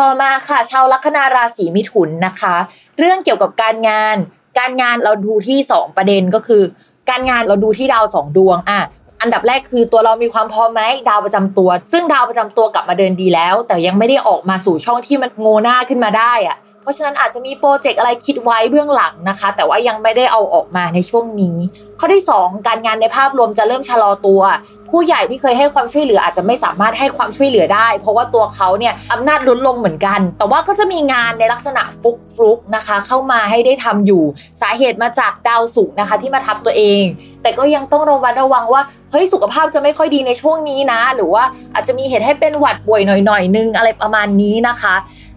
[0.00, 2.54] ต่อมาค่ะ ชาวลัคนาราศีมิถุนนะคะ
[2.98, 4.16] เรื่องเกี่ยวกับการงาน
[4.58, 6.62] การงานเราดูที่ 2 ประเด็นก็คือ
[7.10, 8.80] การงานเราดูที่ดาวสองดวงอะ
[9.20, 21.56] อันดับแรกคือตัวเรามีความพร้อมไหมดาวประจำตัว ซึ่งดาวประจำตัวกลับมาเดินดีแล้ว แต่ยังไม่ได้ออกมาสู่ช่องที่มันโงหน้าขึ้นมาได้อะ เพราะฉะนั้นอาจจะมีโปรเจกต์อะไรคิดไว้เบื้องหลังนะคะ แต่ว่ายังไม่ได้เอาออกมาในช่วงนี้
[21.98, 24.42] ข้อที่ 2 การงานในภาพรวมจะเริ่มชะลอตัว
[24.90, 34.22] ผู้ใหญ่ที่เคยให้ความช่วยเหลืออาจจะไม่สามารถให้ความช่วยเหลือได้ เพราะว่าตัวเขาเนี่ยอำนาจลดลงเหมือนกัน แต่ว่าก็จะมีงานในลักษณะฟุกฟุกนะคะ เข้ามาให้ได้ทำอยู่
[34.62, 37.02] สาเหตุมาจากดาวศุกร์นะคะ ที่มาทับตัวเอง
[37.42, 44.94] แต่ก็ยังต้องระมัดระวังว่าเฮ้ยสุขภาพจะไม่ค่อยดีในช่วงนี้นะ หรือว่าอาจจะมีเหตุให้เป็นหวัดป่วยหน่อยๆนึงอะไรประมาณนี้นะคะ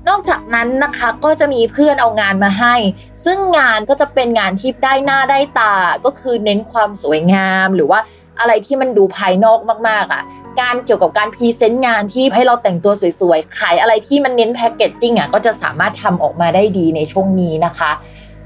[0.09, 2.75] นอกจากนั้นนะคะก็จะมีเพื่อนเอางานมาให้
[3.25, 7.99] ซึ่งงานก็จะเป็นงานที่ได้หน้าได้ตาก็คือเน้นความสวยงาม หรือว่า
[8.39, 10.23] อะไรที่มันดูภายนอกมากๆอะ
[10.61, 17.91] การเกี่ยวกับการ present งานที่ให้เราแต่งตัวสวยๆ ขายอะไรที่มันเน้น packaging อะก็จะสามารถทำออกมาได้ดีในช่วงนี้นะคะ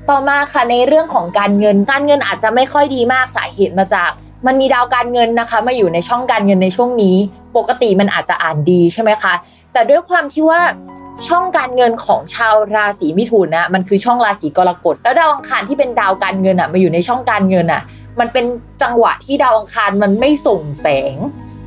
[0.09, 4.09] ต่อมาค่ะในเรื่องของการเงิน การเงินอาจจะไม่ค่อยดีมากสาเหตุมาจาก
[4.47, 7.15] มันมีดาวการเงินนะคะ มาอยู่ในช่องการเงินในช่วงนี้
[7.57, 9.33] ปกติมันอาจจะอ่านดีใช่ไหมคะ
[9.73, 10.61] แต่ด้วยความที่ว่า
[11.27, 17.81] ช่องการเงินของชาวราศีมิถุนนะมันคือช่องราศีกรกฎแล้วดาวอังคารที่เป็นดาวการเงินอะมาอยู่ในช่องการเงินอะ
[18.19, 18.45] มันเป็น
[18.81, 21.15] จังหวะที่ดาวอังคารมันไม่ส่งแสง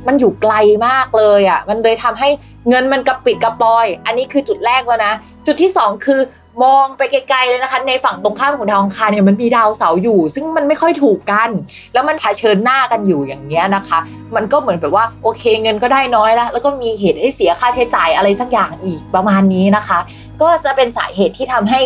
[0.07, 0.53] มันอยู่ไกล
[0.87, 2.29] มากเลยอะมันเลยทำให้
[2.69, 5.13] เงินมันกระปิดกระปอย อันนี้คือจุดแรกแล้วนะ
[5.45, 6.19] จุดที่สองคือ
[6.61, 11.49] มองไปไกลๆเลยนะคะ ในฝั่งตรงข้ามของดาวอังคารเนี่ยมันมีดาวเสาอยู่ ซึ่งมันไม่ค่อยถูกกัน
[11.93, 13.99] แล้วมันเผชิญหน้ากันอยู่อย่างเงี้ยนะคะ
[14.35, 19.99] มันก็เหมือนแบบว่าโอเคเงินก็ได้น้อยแล้ว แล้วก็มีเหตุให้เสียค่าใช้จ่ายอะไรสักอย่างอีกประมาณนี้นะคะ
[20.41, 21.79] ก็จะเป็นสาเหตุที่ทำให้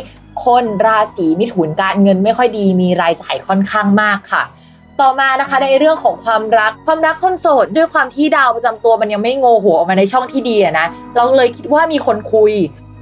[0.45, 4.43] คนราศีมิถุนการเงินไม่ค่อยดีมีรายจ่ายค่อนข้างมากค่ะ
[5.01, 12.53] ต่อมานะคะในเรื่องของความรักความรักคนโสดด้วยความที่ดาวประจำตัวมันยังไม่โงหัวออกมาในช่องที่ดีนะเราเลยคิดว่ามีคนคุย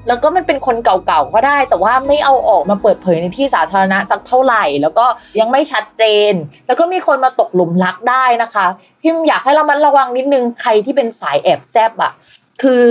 [0.07, 5.05] แล้วก็มันเป็นคนเก่าๆก็ได้ แต่ว่าไม่เอาออกมาเปิดเผยในที่สาธารณะสักเท่าไหร่ แล้วก็
[5.39, 6.33] ยังไม่ชัดเจน
[6.67, 8.65] แล้วก็มีคนมาตกหลุมรักได้นะคะ
[9.01, 12.13] พิมอยากให้เรามันระวังนิดนึงใครที่เป็นสายแอบแซบอะ
[12.63, 12.81] คือ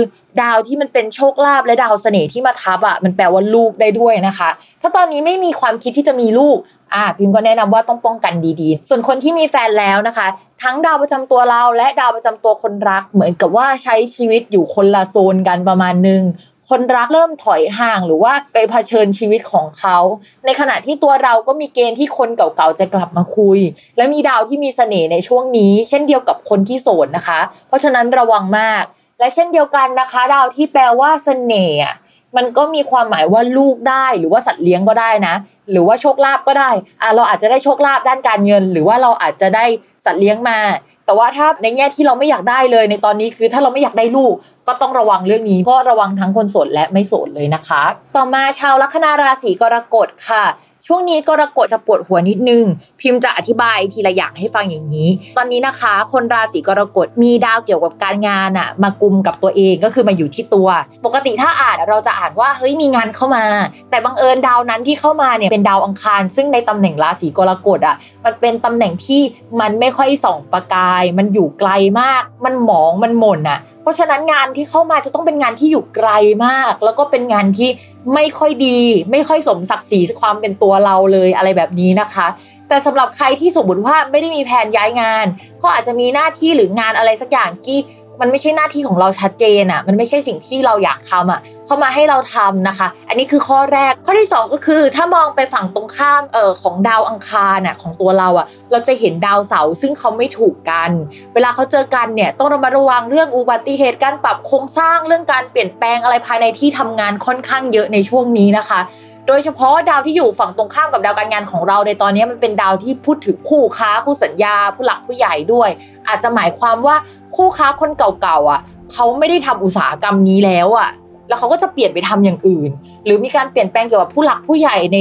[0.41, 4.49] ดาวที่มันเป็นโชคลาภและดาวเสน่ห์ที่มาทับอะมันแปลว่าลูกได้ด้วยนะคะ
[4.81, 6.57] ถ้าตอนนี้ไม่มีความคิดที่จะมีลูก
[6.93, 10.27] อ่าพิมก็แนะนำว่าต้องป้องกันดีๆ ส่วนคนที่มีแฟนแล้วนะคะ
[10.63, 16.21] ทั้งดาวประจำตัวเราและดาวประจำตัวคนรัก เหมือนกับว่าใช้ชีวิตอยู่คนละโซนกันประมาณนึง
[16.69, 19.97] คนรักเริ่มถอยห่างหรือว่าไปเผชิญชีวิตของเขา
[20.45, 23.59] ในขณะที่ตัวเราก็มีเกณฑ์ที่คนเก่าๆจะกลับมาคุย
[23.97, 28.83] และมีดาวที่มีเสน่ห์ในช่วงนี้ เช่นเดียวกับคนที่โสดนะคะ เพราะฉะนั้นระวังมาก
[29.19, 31.95] และเช่นเดียวกันนะคะ ดาวที่แปลว่าเสน่ห์อะ
[32.37, 35.35] มันก็มีความหมายว่าลูกได้หรือว่าสัตว์เลี้ยงก็ได้นะ
[35.71, 39.65] หรือว่าโชคลาภก็ได้อะเราอาจจะได้โชคลาภด้านการเงิน หรือว่าเราอาจจะได้
[40.05, 40.59] สัตว์เลี้ยงมา
[41.05, 44.35] แต่ว่าถ้าในแง่ที่เราไม่อยากได้เลยในตอนนี้คือถ้าเราไม่อยากได้ลูก
[44.67, 47.83] ก็ต้องระวังเรื่องนี้ก็ระวังทั้งคนโสดและไม่โสดเลยนะคะ
[48.15, 50.45] ต่อมาชาวลัคนาราศีกรกฎค่ะ
[50.87, 52.63] ช่วงนี้กรกฎจะปวดหัวนิดนึง
[53.01, 60.69] พิมพ์จะอธิบายทีละอย่างให้ฟังอย่างนี้ ตอนนี้นะคะ คนราศีกรกฎมีดาวเกี่ยวกับการงานอะมากุมกับตัวเองก็คือมาอยู่ที่ตัว
[61.05, 63.45] ปกติถ้าอ่านเราจะอ่านว่าเฮ้ยมีงานเข้ามา
[63.89, 69.21] แต่บังเอิญดาวนั้นที่เข้ามาเนี่ยเป็นดาวอังคาร ซึ่งในตำแหน่งราศีกรกฎอะมันเป็นตำแหน่งที่
[69.59, 76.09] มันไม่ค่อยส่องประกาย มันอยู่ไกลมาก มันหมองมันหม่นอะ เพราะฉะนั้นงานที่เข้ามาจะต้องเป็นงานที่อยู่ไกล
[76.45, 77.69] มาก แล้วก็เป็นงานที่
[78.13, 78.79] ไม่ค่อยดี
[79.11, 82.27] ไม่ค่อยสมศักดิ์ศรีความเป็นตัวเราเลยอะไรแบบนี้นะคะ
[82.67, 85.25] แต่สำหรับใครที่สมมติว่าไม่ได้มีแผนย้ายงาน
[85.61, 87.77] ก็อาจจะมีหน้าที่หรืองานอะไรสักอย่างที่
[88.21, 100.91] มันไม่ใช่หน้าที่ของเราชัดเจนอะ มันไม่ใช่สิ่งที่เราอยากทำอะเขามาให้เราทำนะคะ อันนี้คือข้อแรก ข้อที่ 2 ก็คือ ถ้ามองไปฝั่งตรงข้ามเอ่อของดาวอังคารน่ะของตัวเราอะ เราจะเห็นดาวเสาร์ซึ่งเขาไม่ถูกกัน
[101.33, 108.81] เวลาเขาเจอกันเนี่ยต้องระมัดระวังเรื่องอุบัติเหตุการปรับโครงสร้างเรื่องการเปลี่ยนแปลงอะไรภายในที่ทำงานค่อนข้างเยอะในช่วงนี้นะคะ
[109.27, 115.69] โดยเฉพาะดาวที่อยู่ฝั่งตรงข้ามกับดาวการงานของเราในตอนนี้มันเป็นดาวที่พูดถึงคู่ค้าคู่สัญญา ผู้หลักผู้ใหญ่ด้วย
[116.07, 116.95] อาจจะหมายความว่า
[117.35, 118.61] คู่ค้าคนเก่าๆอะ
[118.93, 120.89] เขาไม่ได้ทำอุตสาหกรรมนี้แล้วอะ
[121.27, 122.69] แล้วเขาก็จะเปลี่ยนไปทำอย่างอื่น
[123.05, 124.97] หรือมีการเปลี่ยนแปลงเกี่ยวกับผู้หลักผู้ใหญ่ใน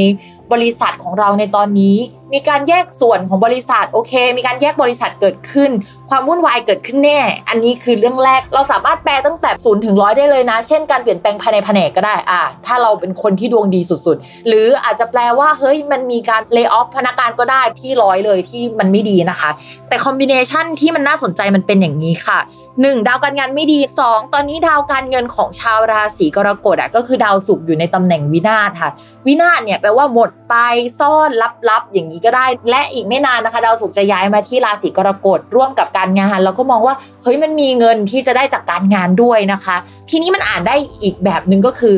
[0.52, 1.96] บริษัทของเราในตอนนี้
[2.32, 5.70] มีการแยกส่วนของบริษัทโอเค มีการแยกบริษัทเกิดขึ้น
[6.10, 19.50] ความวุ่นวายเกิดขึ้นแน่ อันนี้คือเรื่องแรกเราสามารถแปลตั้งแต่ศูนย์ถึงร้อยได้เลยนะ เช่นการเปลี่ยนแปลงภายในแผนกก็ได้อ่าถ้าเราเป็นคนที่ดวงดีสุดๆ หรืออาจจะแปลว่าเฮ้ยมันมีการเลิกออฟพนักงานก็ได้ที่ร้อยเลยที่มันไม่ดีนะคะ
[19.88, 22.40] แต่คอมบิเนชันที่มันน่าสนใจมันเป็นอย่างนี้ค่ะ
[22.82, 23.08] 1.
[23.08, 24.34] ดาวการงานไม่ดี 2.
[24.34, 28.90] ตอนนี้ดาวการเงินของชาวราศีกรกฎอะก็คือดาวศุกร์อยู่ในตำแหน่งวินาศค่ะ
[29.26, 30.54] วินาศเนี่ยแปลว่าหมดไป
[31.00, 31.30] ซ่อน
[31.70, 39.76] ลับๆ อย่างนี้ก็ได้ และอีกไม่นานนะคะ ดาวศุกร์จะย้ายมาที่ราศีกรกฎร่วมกับการงานแล้วก็มองว่าเฮ้ยมันมีเงินที่จะได้จากการงานด้วยนะคะ
[40.10, 41.94] ทีนี้มันอ่านได้อีกแบบหนึ่งก็คือ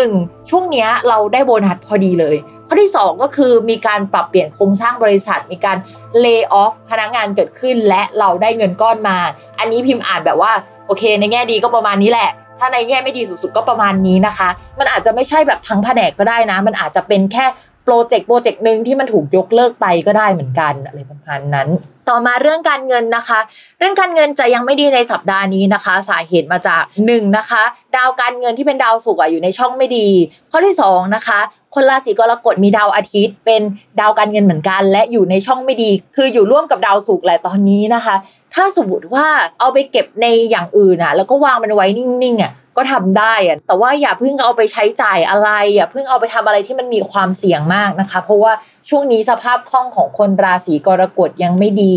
[0.00, 0.50] 1.
[0.50, 5.76] ช่วงเนี้ยเราได้โบนัสพอดีเลยข้อที่ 2 ก็คือมีการปรับเปลี่ยนโครงสร้างบริษัท มีการ
[6.24, 9.18] lay off พนักงานเกิดขึ้นและเราได้เงินก้อนมา
[9.58, 10.52] อันนี้พิมพ์อ่านแบบว่า
[10.86, 17.46] โอเค ในแง่ดีก็ประมาณนี้แหละ ถ้าในแง่ไม่ดีสุดๆก็ประมาณนี้นะคะ มันอาจจะไม่ใช่แบบทั้งแผนกก็ได้นะ มันอาจจะเป็นแค่
[17.92, 21.68] รเจกต์โปรเจกต์หนึ่งที่มันถูกยกเลิกไปก็ได้เหมือนกันอะไรประมาณนั้น
[22.08, 23.40] ต่อมาเรื่องการเงินนะคะ
[23.78, 27.62] เรื่องการเงินจะยังไม่ดีในสัปดาห์นี้นะคะ สาเหตุมาจาก1นนะคะ
[27.96, 30.08] ดาวการเงินที่เป็นดาวศุกร์อะอยู่ในช่องไม่ดี
[30.50, 31.40] ข้อที่2นะคะ
[31.74, 33.62] คนราศีกรกฎมีดาวอาทิตย์ เป็น
[34.00, 38.14] ดาวการเงินเหมือนกัน และอยู่ในช่องไม่ดี คืออยู่ร่วมกับดาวศุกร์แหละตอนนี้นะคะ
[38.54, 39.26] ถ้าสมมติว่า
[39.60, 48.52] เอาไปเก็บในอย่างอื่นอะแล้วก็วางมันไว้นิ่งๆอะ ก็ทำได้อะแต่ว่าอย่าเพิ่งเอาไปใช้จ่ายอะไรอย่าเพิ่งเอาไปทำอะไรที่มันมีความเสี่ยงมากนะคะ เพราะว่า
[48.88, 51.94] ช่วงนี้สภาพคล่องของคนราศีกรกฎยังไม่ดี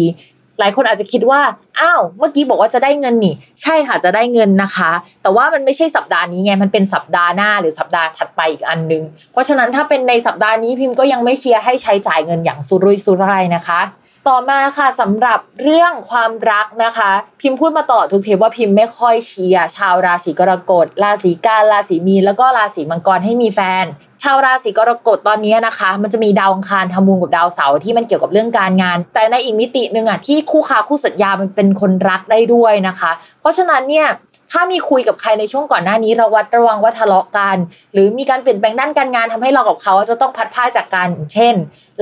[0.60, 1.42] หลายคนอาจจะคิดว่า
[1.80, 4.92] อ้าวเมื่อกี้บอกว่าจะได้เงินนี่ ใช่ค่ะจะได้เงินนะคะ
[5.22, 13.82] แต่ว่ามันไม่ใช่สัปดาห์นี้ไงมันเป็นสัปดาห์หน้าหรือสัปดาห์ถัดไปอีกอันนึง เพราะฉะนั้นถ้าเป็นในสัปดาห์นี้พิมพ์ก็ยังไม่เชียร์ให้ใช้จ่ายเงินอย่างสุรุ่ยสุร่ายนะคะ
[14.30, 23.86] ต่อมาค่ะสำหรับเรื่องความรักนะคะ พิมพ์พูดมาตลอดทุกเทปว่าพิมพ์ไม่ค่อยเชียร์ชาวราศีกรกฎราศีกันราศีมีนแล้วก็ราศีมังกรให้มีแฟน
[24.24, 34.08] ชาวราศีกรกฎตอนนี้นะคะ มันจะมีดาวอังคารทำมุมกับดาวเสาร์ที่มันเกี่ยวกับเรื่องการงาน แต่ในอีกมิติหนึ่งอะที่คู่ค้าคู่สัญญามันเป็นคนรักได้ด้วยนะคะ เพราะฉะนั้นเนี่ย
[34.54, 37.58] ถ้ามีคุยกับใครในช่วงก่อนหน้านี้ระวัดระวังว่าทะเลาะกัน
[37.94, 41.56] หรือมีการเปลี่ยนแปลงด้านการงานทำให้เรากับเขาจะต้องพัดพาจากกันเช่น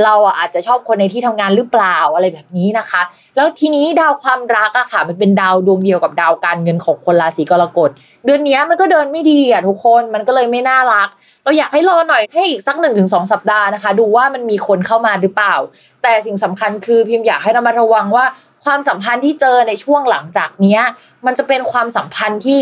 [0.03, 3.01] เราอาจจะชอบคนในที่ทำงานหรือเปล่าอะไรแบบนี้นะคะ
[3.35, 7.89] แล้วทีนี้ดาวความรักอะค่ะ มันเป็นดาวดวงเดียวกับดาวการเงินของคนราศีกรกฎ
[8.25, 11.09] เดือนนี้มันก็เดินไม่ดีอะทุกคนมันก็เลยไม่น่ารัก
[11.43, 15.55] เราอยากให้รอหน่อยให้อีกสักหนึ่งถึงสองสัปดาห์นะคะ ดูว่ามันมีคนเข้ามาหรือเปล่า
[16.03, 18.25] แต่สิ่งสำคัญคือพิมพ์อยากให้เรามาระวังว่า
[18.63, 20.81] ความสัมพันธ์ที่เจอในช่วงหลังจากเนี้ย
[21.25, 22.61] มันจะเป็นความสัมพันธ์ที่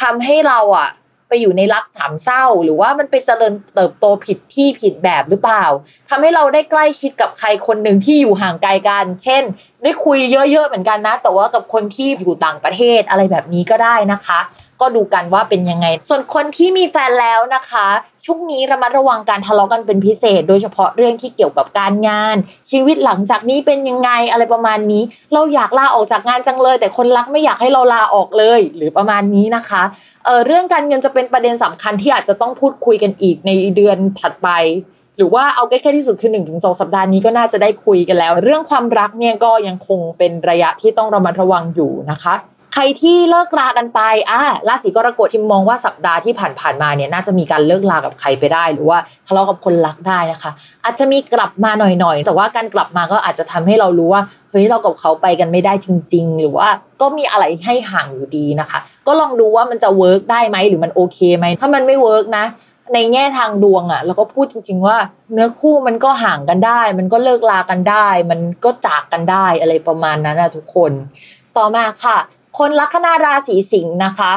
[0.00, 0.90] ทำให้เราอะ
[1.28, 5.64] ไปอยู่ในรักสามเศร้า หรือว่ามันไปเจริญเติบโตผิดที่ผิดแบบหรือเปล่า
[6.08, 9.42] ทำให้เราได้ใกล้ชิดกับใครคนหนึ่งที่อยู่ห่างไกลกัน เช่น
[9.82, 14.40] ได้คุยเยอะๆเหมือนกันนะ แต่ว่ากับคนที่อยู่ต่างประเทศอะไรแบบนี้ก็ได้นะคะ
[14.80, 17.86] ก็ดูกันว่าเป็นยังไง ส่วนคนที่มีแฟนแล้วนะคะ
[18.26, 22.36] ช่วงนี้ระมัดระวังการทะเลาะกันเป็นพิเศษ โดยเฉพาะเรื่องที่เกี่ยวกับการงาน
[22.70, 29.82] ชีวิตหลังจากนี้เป็นยังไงอะไรประมาณนี้ เราอยากลาออกจากงานจังเลย แต่คนรักไม่อยากให้เราลาออกเลย หรือประมาณนี้นะคะ
[30.24, 34.48] เออเรื่องการเงินจะเป็นประเด็นสำคัญที่อาจจะต้องพูดคุยกันอีกในเดือนถัดไป
[35.16, 42.34] หรือว่าเอาใกล้ๆที่สุดคือ1นถึงสสัปดาห์นี้ก็น่าจะได้คุยกันแล้ว เรื่องความรักเนี่ยก็ยังคงเป็นระยะที่ต้องระมัดระวังอยู่นะคะ
[42.78, 50.50] ใครที่เลิกรากันไปอะราศีกรกฎที่มองว่าสัปดาห์ที่ผ่านๆมาเนี่ยน่าจะมีการเลิกรากับใครไปได้ หรือว่าทะเลาะกับคนรักได้นะคะ
[50.84, 56.68] อาจจะมีกลับมาหน่อยๆ แต่ว่าการกลับมาก็อาจจะทำให้เรารู้ว่าเฮ้ยเรากับเขาไปกันไม่ได้จริง ๆ หรือว่า
[57.00, 62.44] ก็มีอะไรให้ห่างอยู่ดีนะคะ ก็ลองดูว่ามันจะ work ได้ไหมหรือมันโอเคไหมถ้ามันไม่ work นะ
[62.94, 64.96] ในแง่ทางดวงอะ่ะเราก็พูดจริง ๆ ว่า
[65.32, 70.92] เนื้อคู่มันก็ห่างกันได้ มันก็เลิกลากันได้ มันก็จากกันได้อะไรประมาณนั้นนะทุกคน
[71.56, 72.18] ต่อมาค่ะ
[72.58, 74.32] คนลัคนาราศีสิงห์นะคะ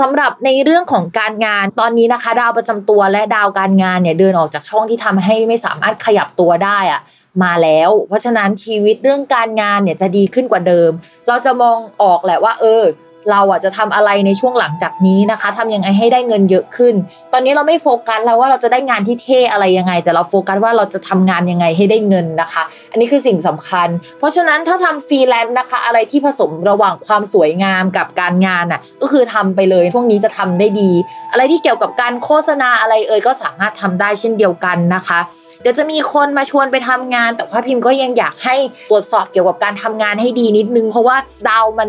[0.00, 7.00] สำหรับในเรื่องของการงานตอนนี้นะคะ ดาวประจำตัวและดาวการงานเนี่ยเดินออกจากช่องที่ทำให้ไม่สามารถขยับตัวได้อะ
[7.42, 10.90] มาแล้ว เพราะฉะนั้นชีวิตเรื่องการงานเนี่ยจะดีขึ้นกว่าเดิม
[11.28, 12.82] เราจะมองออกแหละว่า เออ
[13.30, 16.94] เราอะจะทำอะไรในช่วงหลังจากนี้นะคะทำยังไงให้ได้เงินเยอะขึ้น
[17.32, 23.88] ตอนนี้เราไม่โฟกัสแล้วว่าเราจะได้งานที่เท่อะไรยังไง แต่เราโฟกัสว่าเราจะทำงานยังไงให้ได้เงินนะคะ อันนี้คือสิ่งสำคัญ
[24.18, 30.90] เพราะฉะนั้นถ้าทำฟรีแลนซ์นะคะ อะไรที่ผสมระหว่างความสวยงามกับการงานอะก็คือทำไปเลยช่วงนี้จะทำได้ดี
[31.32, 35.20] อะไรที่เกี่ยวกับการโฆษณาอะไรเอ่ยก็สามารถทำได้เช่นเดียวกันนะคะ
[35.62, 38.56] เดี๋ยวจะมีคนมาชวนไปทำงาน แต่ว่าพิมพ์ก็ยังอยากให้
[38.90, 41.16] ตรวจสอบเกี่ยวกับการทำงานให้ดีนิดนึง เพราะว่า
[41.48, 41.88] ดาวมัน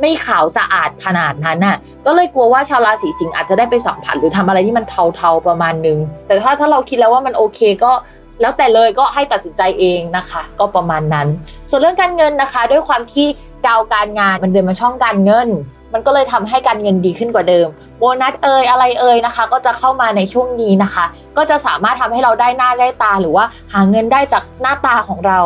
[0.00, 4.84] ไม่ขาวสะอาดขนาดนั้นน่ะ ก็เลยกลัวว่าชาวราศีสิงห์อาจจะได้ไปสัมผัสหรือทำอะไรที่มัน
[5.16, 7.92] เทาๆประมาณนึง แต่ถ้าถ้าเราคิดแล้วว่ามันโอเคก็
[8.40, 11.26] แล้วแต่เลยก็ให้ตัดสินใจเองนะคะ ก็ประมาณนั้น
[11.70, 13.26] ส่วนเรื่องการเงินนะคะ ด้วยความที่
[13.66, 15.48] ดาวการงานมันเดินมาช่องการเงิน
[15.94, 21.04] มันก็เลยทำให้การเงินดีขึ้นกว่าเดิม โบนัสเอ่ยอะไรเอ่ยนะคะ ก็จะเข้ามาในช่วงนี้นะคะ
[21.36, 25.40] ก็จะสามารถทำให้เราได้หน้าได้ตาหรือว่าหาเงินได้จากหน้าตาของเรา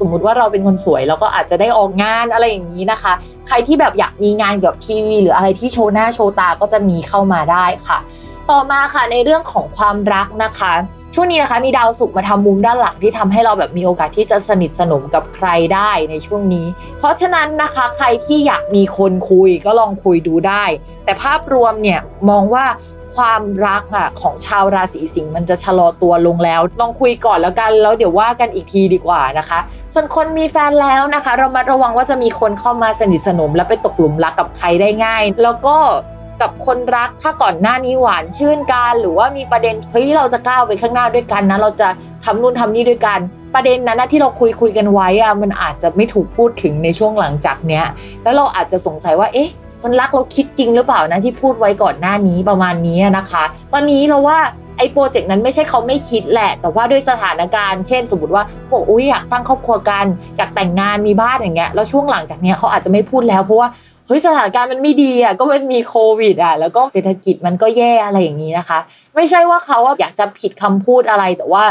[0.00, 3.12] สมมุติว่าเราเป็นคนสวยเราก็อาจจะได้ออกงานอะไรอย่างนี้นะคะ
[3.48, 7.98] ใครที่แบบอยากมีงานเกี่ยวกับทีวี หรืออะไรที่โชว์หน้าโชว์ตาก็จะมีเข้ามาได้ค่ะ
[8.50, 10.72] ต่อมาค่ะในเรื่องของความรักนะคะ
[11.14, 16.66] ช่วงนี้นะคะมีดาวศุกร์มาทำมุมด้านหลังที่ทำให้เราแบบมีโอกาสที่จะสนิทสนมกับใครได้ในช่วงนี้
[16.98, 20.64] เพราะฉะนั้นนะคะใครที่อยากมีคนคุยก็ลองคุยดูได้
[21.04, 22.00] แต่ภาพรวมเนี่ย
[22.30, 22.64] มองว่า
[23.16, 29.58] ความรักอะของชาวราศีสิงห์มันจะชะลอตัวลงแล้ว ลองคุยก่อนแล้วกันแล้วเดี๋ยวว่ากันอีกทีดีกว่านะคะ
[29.94, 35.76] ส่วนคนมีแฟนแล้วนะคะ เรามาระวังว่าจะมีคนเข้ามาสนิทสนม และไปตกหลุมรักกับใครได้ง่าย แล้วก็
[36.42, 41.88] กับคนรัก ถ้าก่อนหน้านี้หวานชื่นกันหรือว่ามีประเด็นเฮ้ยเราจะก้าวไปข้างหน้าด้วยกันนะ เราจะ
[42.24, 43.18] ทำนู่นทำนี่ด้วยกัน
[43.54, 47.84] ประเด็นนั้นนะที่เราคุยคุยกันไว้อะมันอาจจะไม่ถูกพูดถึงในช่วงหลังจากเนี้ย
[48.22, 49.50] แล้วเราอาจจะสงสัยว่าเอ๊ะ
[49.82, 54.38] คนรักเราคิดจริงหรือเปล่านะที่พูดไว้ก่อนหน้านี้ประมาณนี้นะคะตอนนี้เราว่า
[54.78, 60.04] ไอ้โปรเจกต์นั้นไม่ใช่เขาไม่คิดแหละ แต่ว่าด้วยสถานการณ์ เช่น สมมติว่าบอกอุ้ยอยากสร้างครอบครัวกัน
[60.36, 63.68] อยากแต่งงานมีบ้านอย่างเงี้ย แล้วช่วงหลังจากเนี้ยเขาอาจจะไม่พูดแล้วเพราะว่า
[64.06, 68.78] เฮ้ยสถานการณ์มันไม่ดีอะก็มันมีโควิดอะแล้วก็เศรษฐกิจมันก็แย่อะไรอย่างนี้นะคะ
[69.14, 71.64] ไม่ใช่ว่าเขาอยากจะผิดคำพูดอะไรแต่ว่า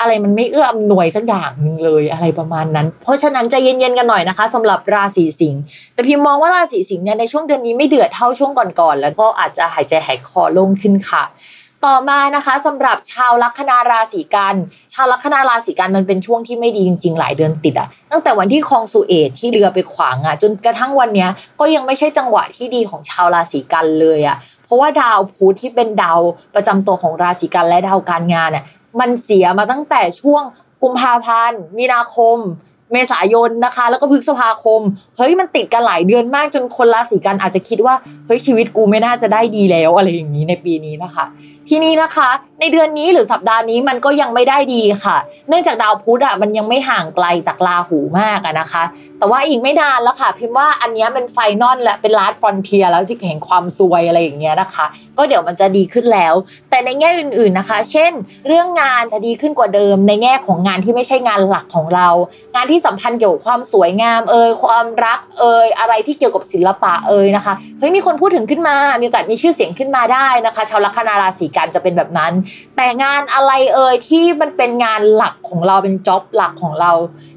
[0.00, 5.60] อะไรมันไม่เอื้ออำนวยสักอย่างหนึ่งเลยอะไรประมาณนั้น เพราะฉะนั้นใจะเย็นๆกันหน่อยนะคะสำหรับราศีสิงห์
[5.94, 11.22] แต่พิมมองว่าราศีสิงห์เนี่ยในช่วงเดือนนี้ไม่เดือดเท่าช่วงก่อนๆแล้วก็อาจจะหายใจหายคอโล่งขึ้นค่ะ
[11.84, 14.54] ต่อมานะคะสำหรับชาวลัคนาราศีกัน
[14.94, 26.20] ชาวลัคนาราศีกันมันเป็นช่วงที่ไม่ดีจริง ๆ หลายเดือนติดอะตั้งแต่วันที่คองสุเอตที่เรือไปขวางอะจนกระทั่งวันเนี้ยก็ยังไม่ใช่จังหวะที่ดีของชาวราศีกันเลยอะเพราะว่าดาวพุธที่เป็นดาว
[26.54, 28.64] ประจำตัวของราศีกันและดาวการงานอะ
[29.00, 30.42] มันเสียมาตั้งแต่ช่วง
[30.82, 32.38] กุมภาพันธ์มีนาคม
[32.92, 34.80] เมษายนนะคะ แล้วก็พฤษภาคม
[35.16, 37.94] เฮ้ยมันติดกันหลายเดือนมากจนคนราศีกันย์อาจจะคิดว่า
[38.26, 41.24] เฮ้ยชีวิตกูไม่น่าจะได้ดีแล้วอะไรอย่างนี้ในปีนี้นะคะ
[41.70, 42.28] ทีนี้นะคะ
[42.60, 45.16] ในเดือนนี้หรือสัปดาห์นี้มันก็ยังไม่ได้ดีค่ะ
[45.48, 48.82] เนื่องจากดาวพุธอะมันยังไม่ห่างไกลจากราหูมากอะนะคะ
[49.18, 54.86] แต่ว่าอีกไม่นานแล้วค่ะ พิมพ์ว่าอันนี้เป็น final และเป็น last frontier แล้วที่แห่งความซวยอะไรอย่างเงี้ยนะคะ
[55.18, 56.34] ก็เดี๋ยวมันจะดีขึ้นแล้ว
[56.70, 58.12] แต่ในแง่อื่นๆนะคะ เช่น
[58.46, 62.08] เรื่องงานจะดีขึ้นกว่าเดิม ในแง่ของงานที่ไม่ใช่งานหลักของเรา
[62.54, 72.32] งานที่สัมพันธ์เกี่ยวกับความสวยงามเอ่ยความรักเอ่ยอะไรที่เกี่ยวกับศิลปะเอ่ยนะคะเฮ้ยมีคนพูดถึงขึ้นมา มีโอกาสมีชื่อเสียงขึ้นมาได้นะคะ ชาวลัคนาราศีกันจะเป็นแบบนั้น
[72.76, 76.92] แต่งานอะไรเอ่ยที่มันเป็นงานหลักของเราเป็นจ็อบหลักของเรา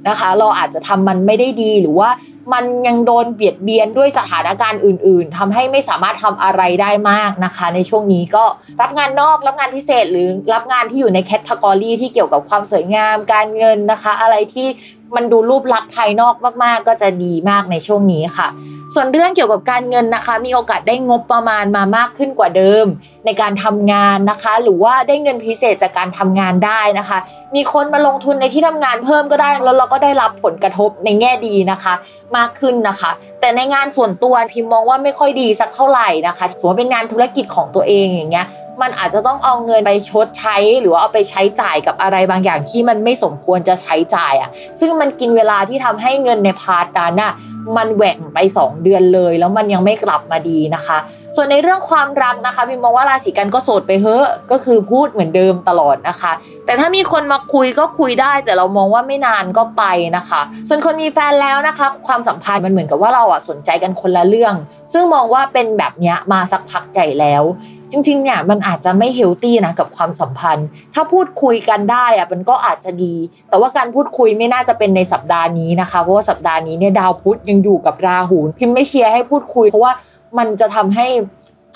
[0.08, 2.10] นะคะ เราอาจจะทำมันไม่ได้ดีหรือว่า
[2.54, 8.46] มันยังโดนเบียดเบียนด้วยสถานการณ์อื่น ๆทำให้ไม่สามารถทำอะไรได้มากนะคะ ในช่วงนี้ก็
[8.82, 14.68] รับงานนอกรับงานพิเศษหรือรับงานที่อยู่ในแคตตากรีที่เกี่ยวกับความสวยงามการเงินนะคะ อะไรที่
[15.16, 18.48] มันดูรูปลักษณ์ภายนอกมากๆ ก็จะดีมากในช่วงนี้ค่ะ
[18.94, 22.86] ส่วนเรื่องเกี่ยวกับการเงินนะคะ มีโอกาสได้งบประมาณมามากขึ้นกว่าเดิม
[23.26, 27.18] ในการทำงานนะคะ หรือว่าได้เงินพิเศษจากการทำงานได้นะคะ
[27.56, 31.94] มีคนมาลงทุนในที่ทำงานเพิ่มก็ได้ แล้วเราก็ได้รับผลกระทบในแง่ดีนะคะ
[32.38, 38.48] มากขึ้นนะคะ แต่ในงานส่วนตัวพิมมองว่าไม่ค่อยดีสักเท่าไหร่นะคะสมมติเป็นงานธุรกิจของตัวเองอย่างเงี้ย
[38.82, 47.34] มันอาจจะต้องเอาเงินไปชดใช้ หรือว่าเอาไปใช้จ่ายกับอะไรบางอย่างที่มันไม่สมควรจะใช้จ่ายอะ่ะ ซึ่งมันกินเวลาที่ทำให้เงินในพาร์ทนั้นน่ะ
[47.78, 50.98] มันแหว่งไป 2 เดือนเลย แล้วมันยังไม่กลับมาดีนะคะ
[51.36, 56.32] ส่วนในเรื่องความรักนะคะพิมมองว่าราศีกันก็โสดไปเฮ้อะก็คือพูดเหมือนเดิมตลอดนะคะ
[56.66, 59.84] แต่ถ้ามีคนมาคุยก็คุยได้ แต่เรามองว่าไม่นานก็ไป
[60.18, 64.54] นะคะ ส่วนคนมีแฟนแล้วนะคะ ความสัมพันธ์มันเหมือนกับว่าเราอะสนใจกันคนละเรื่อง
[64.94, 67.44] ซึ่งมองว่าเป็นแบบเนี้ยมาสักพักใหญ่แล้ว
[67.92, 73.16] จริงๆ เนี่ยมันอาจจะไม่เฮลตี้นะกับความสัมพันธ์ ถ้าพูดคุยกันได้อะมันก็อาจจะดี
[73.50, 79.94] แต่ว่าการพูดคุยไม่น่าจะเป็นในสัปดาห์นี้นะคะ เพราะว่าสัปดาห์นี้เนี่ยดาวพุธยังอยู่กับราหูพิมพ์ไม่เชียร์ให้พูดคุย เพราะว่า
[80.38, 81.08] มันจะทำให้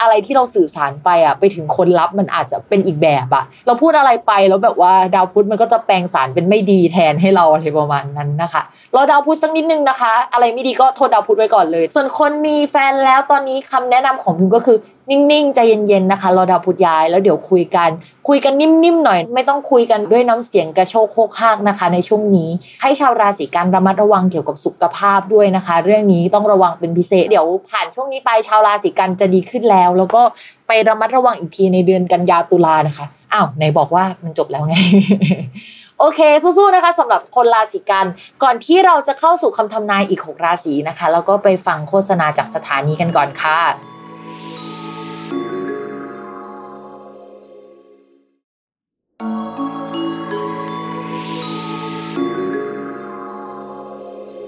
[0.01, 8.61] อะไรที่เราสื่อสารไปอะไปถึงคนรับมันอาจจะเป็นอีกแบบอะเราพูดอะไรไปแล้วแบบว่าดาวพุธมันก็จะแปลงสารเป็นไม่ดีแทนให้เราอะไรประมาณนั้นนะคะ
[8.95, 14.77] รอดาวพุธสักนิดนึงนะคะ อะไรไม่ดีก็โทษดาวพุธไว้ก่อนเลย ส่วนคนมีแฟนแล้วตอนนี้คำแนะนำของพิมก็คือ
[15.09, 17.89] นิ่งๆ ใจเย็นๆ นะคะ รอดาวพุธย้ายแล้วเดี๋ยวคุยกัน
[18.27, 22.49] คุยกันนิ่มๆ หน่อย ไม่ต้องคุยกันด้วยน้ำเสียงกระโชกโคกฮากนะคะ ในช่วงนี้
[22.81, 30.21] ให้ชาวราศีกันระมัดระวังเกี่ยวกับสุขภาพด้วยนะคะ เรื่องนี้ต้องระวังเป็นพิเศษ เดี๋ยวผ่านช่วงนี้ไปชาวราศีกันจะดีขึ้นแล้ว แล้วก็
[30.67, 34.75] ไประมัดระวังอีกทีในเดือนกันยาตุลานะคะ อ้าวไหนบอกว่ามันจบแล้วไง
[35.99, 38.05] โอเคสู้ๆนะคะสำหรับคนราศีกัน
[38.43, 43.92] ก่อนที่เราจะเข้าสู่คำทำนายอีก 6 ราศีนะคะ แล้วก็ไปฟังโฆษณาจากสถานีกันก่อนค่ะ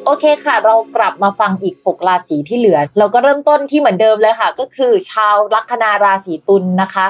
[0.06, 7.06] โอเคค่ะ เรากลับมาฟังอีก 6 ราศีที่เหลือ เราก็เริ่มต้นที่เหมือนเดิมเลยค่ะ ก็คือชาวลัคนาราศีตุลนนะคะ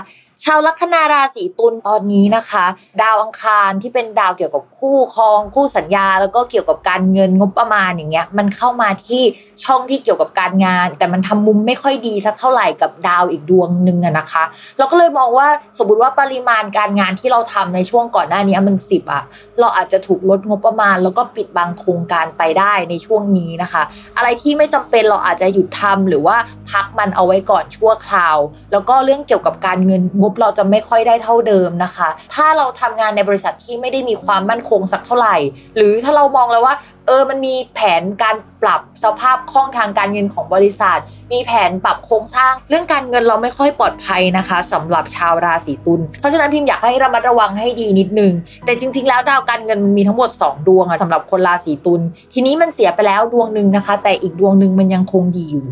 [0.45, 2.65] ชาวลัคนาราศีตุลตอนนี้นะคะ
[3.01, 9.21] ดาวอังคารที่เป็นดาวเกี่ยวกับคู่ครองคู่สัญญา แล้วก็เกี่ยวกับการเงินงบประมาณอย่างเงี้ยมันเข้ามาที่
[9.65, 14.43] ช่องที่เกี่ยวกับการงาน แต่มันทำมุมไม่ค่อยดีสักเท่าไหร่กับดาวอีกดวงหนึ่งอะนะคะ
[14.77, 19.23] เราก็เลยมองว่าสมมติว่าปริมาณการงานที่เราทำในช่วงก่อนหน้านี้มันสิบอะ
[19.59, 23.81] เราอาจจะถูกลดงบประมาณ แล้วก็ปิดบางโครงการไปได้ในช่วงนี้นะคะ
[24.17, 26.37] อะไรที่ไม่จำเป็นเราอาจจะหยุดทำหรือว่า
[26.71, 28.37] พักมันเอาไว้ก่อนชั่วคราว
[28.71, 35.37] แล้วก็เรื่องเกี่ยวกับการเงินงบเราจะไม่ค่อยได้เท่าเดิมนะคะ ถ้าเราทำงานในบริษัทที่ไม่ได้มีความมั่นคงสักเท่าไหร่
[35.75, 36.75] หรือถ้าเรามองแล้วว่า
[37.07, 40.99] เออมันมีแผนการ ปรับสภาพคล่องทางการเงินของบริษัท
[41.31, 48.33] มีแผนปรับโครงสร้าง เรื่องการเงินเราไม่ค่อยปลอดภัยนะคะสำหรับชาวราศีตุลเพราะฉะนั้นพิมพ์อยากให้ระมัดระวังให้ดีนิดนึง
[48.65, 52.01] แต่จริง ๆ แล้วดาวการเงินมันมีทั้งหมด 2 ดวงอะสำหรับคนราศีตุล
[52.33, 55.65] ทีนี้มันเสียไปแล้วดวงหนึ่งนะคะ แต่อีกดวงหนึ่งมันยังคงดีอยู่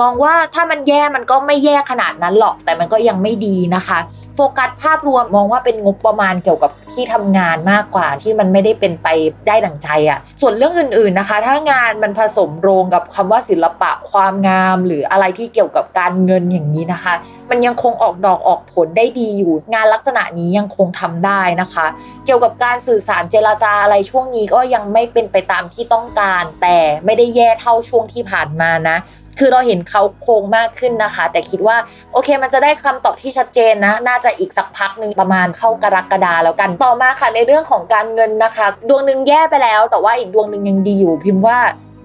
[0.00, 3.98] มองว่าถ้ามันแย่มันก็ไม่แย่ขนาดนั้นหรอก แต่มันก็ยังไม่ดีนะคะ
[4.34, 9.08] โฟกัสภาพรวมมองว่าเป็นงบประมาณเกี่ยวกับที่ทำงานมากกว่าที่มันไม่ได้เป็นไป
[9.46, 17.14] ได้ดั่งใจอะ่ะส่วนเรื่องอื่นๆนะคะ ถ้างานมันผสมโรงกับคำว่าศิลปะความงาม หรืออะไรที่เกี่ยวกับการเงินอย่างนี้นะคะ
[17.50, 21.86] มันยังคงออกดอกออกผลได้ดีอยู่ งานลักษณะนี้ยังคงทำได้นะคะ
[22.24, 28.98] เกี่ยวกับการสื่อสารเจรจาอะไรช่วงนี้ก็ยังไม่เป็นไปตามที่ต้องการ แต่ไม่ได้แย่เท่าช่วงที่ผ่านมานะ
[29.38, 31.76] คือเราเห็นเขาโครงมากขึ้นนะคะ แต่คิดว่า
[32.12, 41.58] โอเค มันจะได้คำตอบที่ชัดเจนนะ น่าจะอีกสักพักหนึ่งประมาณเข้ากรกฎาแล้วกันต่อมาค่ะในเรื่องของการเงินนะคะ ดวงหนึ่งแย่ไปแล้ว แต่ว่าอีกดวงหนึ่งยังดีอยู่พิมพ์ว่า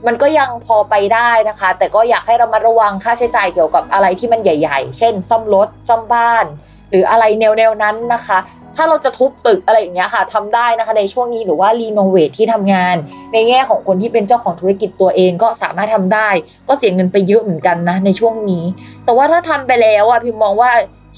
[0.08, 6.46] มันก็ยังพอไปได้นะคะ แต่ก็อยากให้ระมัดระวังค่าใช้จ่ายเกี่ยวกับอะไรที่มันใหญ่ ๆ เช่น ซ่อมรถซ่อมบ้าน
[6.90, 8.40] หรืออะไรแนวๆนั้นนะคะ
[8.76, 12.96] ถ้าเราจะทุบตึกอะไรอย่างเงี้ยค่ะทำได้นะคะในช่วงนี้หรือว่ารีโนเวทที่ทำงาน
[13.34, 16.30] ในแง่ของคนที่เป็นเจ้าของธุรกิจตัวเองก็สามารถทำได้
[16.68, 18.64] ก็เสียเงินไปเยอะเหมือนกันนะในช่วงนี้
[19.06, 20.72] แต่ว่าถ้าทำไปแล้วอะพิมมองว่า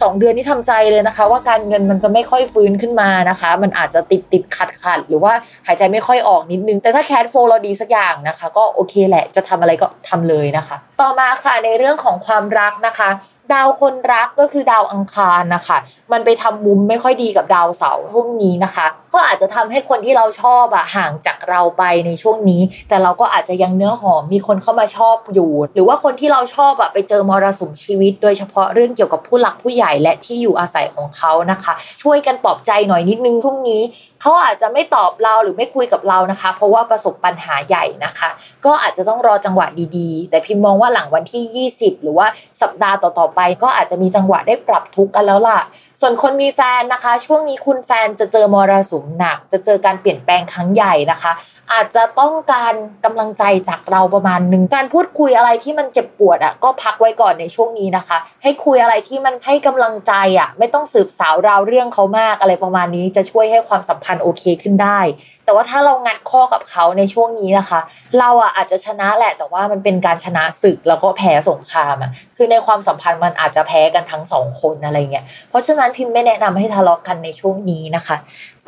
[0.05, 5.33] 2 เดือนนี้ทำใจเลยนะคะ ว่าการเงินมันจะไม่ค่อยฟื้นขึ้นมานะคะ มันอาจจะติดติดขัดขัดหรือว่า
[5.67, 13.09] หายใจไม่ค่อยออกนิดนึง แต่ถ้าแคดโฟเราดีสักอย่างนะคะ ก็โอเคแหละจะทำอะไรก็ทำเลยนะคะ ต่อมาค่ะในเรื่องของความรักนะคะ
[13.53, 15.77] ดาวคนรักก็คือดาวอังคารนะคะ
[16.11, 31.73] มันไปทำมุมไม่ค่อยดีกับดาวเสาร์ช่วงนี้นะคะ ก็อาจจะทำให้คนที่เราชอบอะห่างจากเราไปในช่วงนี้ แต่เราก็อาจจะยังเนื้อหอมมีคนเข้ามาชอบอยู่ หรือว่าคนที่เราชอบอะไปเจอมรสุมชีวิต โดยเฉพาะเรื่องเกี่ยวกับผู้หลักผู้ใหญ่และที่อยู่อาศัยของเขานะคะ
[32.03, 33.81] ช่วยกันปลอบใจหน่อยนิดนึงช่วงนี้
[34.21, 38.29] เขาอาจจะไม่ตอบเราหรือไม่คุยกับเรานะคะ เพราะว่าประสบปัญหาใหญ่นะคะ
[38.65, 42.27] ก็อาจจะต้องรอจังหวะดีๆ แต่พิมมองว่าหลังวันที่ 20 หรือว่า
[42.61, 45.59] สัปดาห์ต่อๆไป ก็อาจจะมีจังหวะได้ปรับทุกข์กันแล้วล่ะ
[46.01, 51.31] ส่วนคนมีแฟนนะคะ ช่วงนี้คุณแฟนจะเจอมรสุมหนัก จะเจอการเปลี่ยนแปลงครั้งใหญ่นะคะ
[51.73, 52.73] อาจจะต้องการ
[53.05, 64.99] กำลังใจจากเราประมาณหนึ่งการพูดคุยอะไรที่มันเจ็บปวดอะก็พักไว้ก่อนในช่วงนี้นะคะ ให้คุยอะไรที่มันให้กำลังใจอะไม่ต้องสืบสาวราวเรื่องเขามากอะไรประมาณนี้ จะช่วยให้ความสัมพันธ์โอเคขึ้นได้
[65.45, 67.79] แต่ว่าถ้าเรางัดข้อกับเขาในช่วงนี้นะคะ
[68.19, 78.15] เราอะอาจจะชนะแหละ แต่ว่ามันเป็นการชนะศึกแล้วก็แพ้สงครามอะคือในความสัมพันธ์มันอาจจะแพ้กันทั้งสองคนอะไรเงี้ยเพราะฉะนั้นพิมไม่แนะนำให้ทะเลาะกันในช่วงนี้นะคะ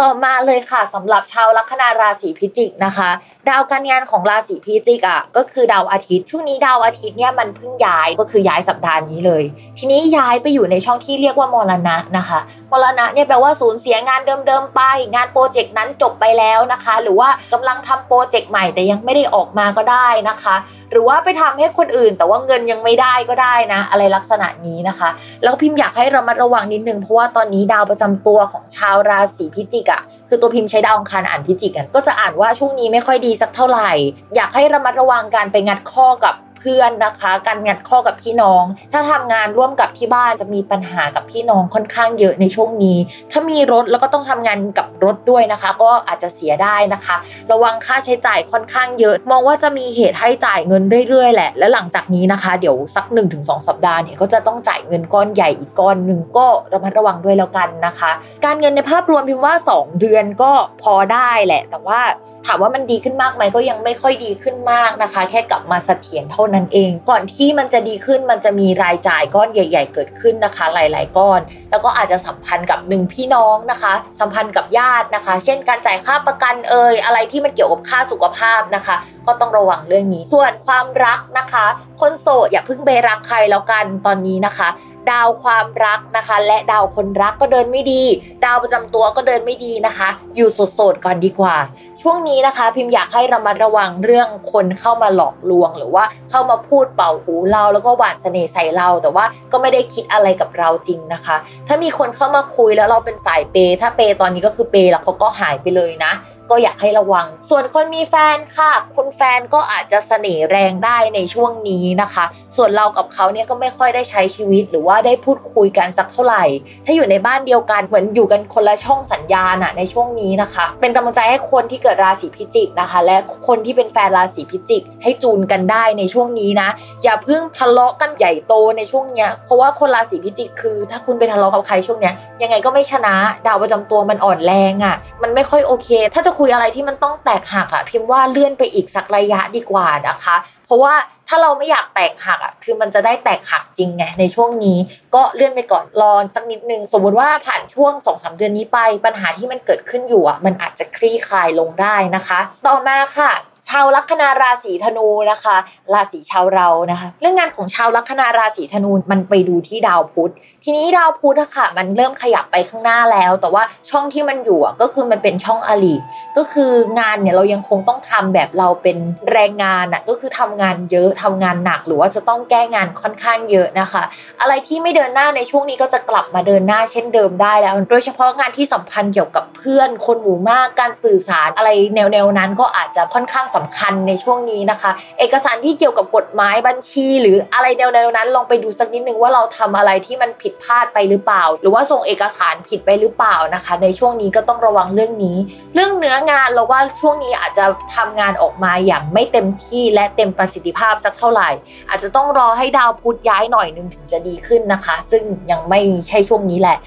[0.01, 3.09] ต่อมาเลยค่ะสำหรับชาวลัคนาราศีพิจิกนะคะ
[3.49, 9.43] ดาวการงานของราศีพิจิกอะก็คือดาวอาทิตย์ ช่วงนี้ดาวอาทิตย์เนี่ยมันเพิ่งย้ายก็คือย้ายสัปดาห์นี้เลย
[9.77, 12.39] ทีนี้ย้ายไปอยู่ในช่องที่เรียกว่ามรณะนะคะ
[12.71, 14.81] มรณะเนี่ยแปลว่าสูญเสียงานเดิมๆไป
[15.13, 20.55] งานโปรเจกต์นั้นจบไปแล้วนะคะ หรือว่ากำลังทำโปรเจกต์ใหม่แต่ยังไม่ได้ออกมาก็ได้นะคะ
[20.91, 25.09] หรือว่าไปทำให้คนอื่น แต่ว่าเงินยังไม่ได้ก็ได้นะ อะไรลักษณะนี้นะคะ
[25.43, 33.91] แล้วพิมพ์อยากให้ระมัดระวังนิดนึงเราะว่าตอนนี้ดาวประจำตัวของชาวราศีพิจิกอะคือตัวพิมพ์ใช้ดาวอังคารอ่านพิจิกกันก็จะอ่านว่าช่วงนี้ไม่ค่อยดีสักเท่าไหร่
[34.35, 42.97] อยากให้ระมัดระวังการไปงัดข้อกับ เพื่อนนะคะ การงัดข้อกับพี่น้อง ถ้าทำงานร่วมกับที่บ้านจะมีปัญหากับพี่น้องค่อนข้างเยอะในช่วงนี้
[43.31, 47.15] ถ้ามีรถแล้วก็ต้องทำงานกับรถด้วยนะคะ ก็อาจจะเสียได้นะคะ
[47.51, 53.05] ระวังค่าใช้จ่ายค่อนข้างเยอะ มองว่าจะมีเหตุให้จ่ายเงินเรื่อยๆแหละ และหลังจากนี้นะคะ เดี๋ยวสัก
[53.35, 58.11] 1-2 สัปดาห์เนี่ยก็จะต้องจ่ายเงินก้อนใหญ่อีกก้อนหนึ่งก็ระมัดระวังด้วยแล้วกันนะคะ
[58.45, 60.51] การเงินในภาพรวมพิมพ์ว่า 2 เดือนก็
[60.81, 61.99] พอได้แหละ แต่ว่า
[62.45, 71.39] ถามว่ามันดีขึ้นมากไหมก็ยังไม่ค่อยดีขึ้นมากนะคะ แค่กลับมาเสถียรเท่านั้นเอง ก่อนที่มันจะดีขึ้นมันจะมีรายจ่ายก้อนใหญ่ ๆ เกิดขึ้นนะคะ หลาย ๆ ก้อน
[71.71, 78.95] แล้วก็อาจจะสัมพันธ์กับหนึ่งพี่น้องนะคะ สัมพันธ์กับญาตินะคะ เช่น การจ่ายค่าประกันเอ่ยอะไรที่มันเกี่ยวกับค่าสุขภาพนะคะ
[79.27, 81.65] ก็ต้องระวังเรื่องนี้ส่วนความรักนะคะ
[82.01, 84.67] คนโสดอย่าเพิ่งไปรักใครแล้วกันตอนนี้นะคะ
[85.11, 88.03] ดาวความรักนะคะ และดาวคนรักก็เดินไม่ดี
[88.45, 91.55] ดาวประจำตัวก็เดินไม่ดีนะคะ อยู่โสดๆก่อนดีกว่า
[92.01, 101.35] ช่วงนี้นะคะ พิมพ์อยากให้ระมัดระวังเรื่องคนเข้ามาหลอกลวง หรือว่าเข้ามาพูดเป่าหูเราแล้วก็หวานเสน่ห์ใส่เราแต่ว่าก็ไม่ได้คิดอะไรกับเราจริงนะคะ
[101.67, 106.13] ถ้ามีคนเข้ามาคุยแล้วเราเป็นสายเปย์ถ้าเปย์ตอนนี้ก็คือเปย์แล้วเขาก็หายไปเลยนะ
[106.51, 112.25] ก็อยากให้ระวัง ส่วนคนมีแฟนค่ะคุณแฟนก็อาจจะเสน่ห์แรงได้ในช่วงนี้นะคะ
[112.55, 116.43] ส่วนเรากับเขาเนี่ยก็ไม่ค่อยได้ใช้ชีวิตหรือว่าได้พูดคุยกันสักเท่าไหร่
[116.85, 126.69] ถ้าอยู่ในบ้านเดียวกันเหมือนอยู่กันคนละช่องสัญญาณอะในช่วงนี้นะคะ เป็นกำลังใจให้คนที่เกิดราศีพิจิกนะคะ และคนที่เป็นแฟนราศีพิจิก ให้จูนกันได้ในช่วงนี้นะ
[127.03, 133.15] อย่าเพิ่งทะเลาะกันใหญ่โตในช่วงเนี้ยเพราะว่าคนราศีพิจิกคือ ถ้าคุณไปทะเลาะกับใครช่วงเนี้ยยังไงก็ไม่ชนะ
[133.47, 140.35] ดาวประจำตัวมันอ่อนแรงอะ่ะมันไม่ค่อยโอเค ถ้าจะคุยอะไรที่มันต้องแตกหักอะ่ะพิมพ์ว่าเลื่อนไปอีกสักระยะดีกว่านะคะ
[140.65, 140.93] เพราะว่า
[141.27, 144.77] ถ้าเราไม่อยากแตกหักอะคือมันจะได้แตกหักจริงไงในช่วงนี้
[145.15, 153.31] ก็เลื่อนไปก่อนรอสักนิดนึงสมมติว่าผ่านช่วง2อสเดือนนี้ไปปัญหาที่มันเกิดขึ้นอยู่อะมันอาจจะคลี่คลายลงได้นะคะ ต่อมาค่ะ
[153.69, 155.57] ชาวลัคนาราศีธนูนะคะ
[155.93, 160.31] ราศีชาวเรานะคะ เรื่องงานของชาวลัคนาราศีธนูมันไปดูที่ดาวพุธ
[160.63, 165.95] ทีนี้ดาวพุธอะค่ะ มันเริ่มขยับไปข้างหน้าแล้ว แต่ว่าช่องที่มันอยู่อะก็คือมันเป็นช่องอลี
[166.37, 168.97] ก็คืองานเนี่ยเรายังคงต้องทำแบบเราเป็น
[169.31, 174.03] แรงงานอะก็คือทำงานเยอะทำงานหนักหรือว่าจะต้องแก้งานค่อนข้างเยอะนะคะ
[174.41, 195.37] อะไรที่ไม่เดินหน้าในช่วงนี้ก็จะกลับมาเดินหน้าเช่นเดิมได้แล้ว โดยเฉพาะงานที่สัมพันธ์เกี่ยวกับเพื่อน คนหมู่มากการสื่อสารอะไรแนวๆนั้นก็อาจจะค่อนข้างสำคัญในช่วงนี้นะคะ เอกสารที่เกี่ยวกับกฎหมายบัญชี หรืออะไรแนวๆนั้นลองไปดูสักนิดนึงว่าเราทำอะไรที่มันผิดพลาดไปหรือเปล่า หรือว่าส่งเอกสารผิดไปหรือเปล่านะคะ ในช่วงนี้ก็ต้องระวังเรื่องนี้
[195.75, 201.49] เรื่องเนื้องานเราว่าช่วงนี้อาจจะทำงานออกมาอย่างไม่เต็มที่และเต็มประสิทธิภาพสักเท่าไหร่
[201.89, 206.77] อาจจะต้องรอให้ดาวพุธย้ายหน่อยนึงถึงจะดีขึ้นนะคะ ซึ่งยังไม่ใช่ช่วงนี้แหละ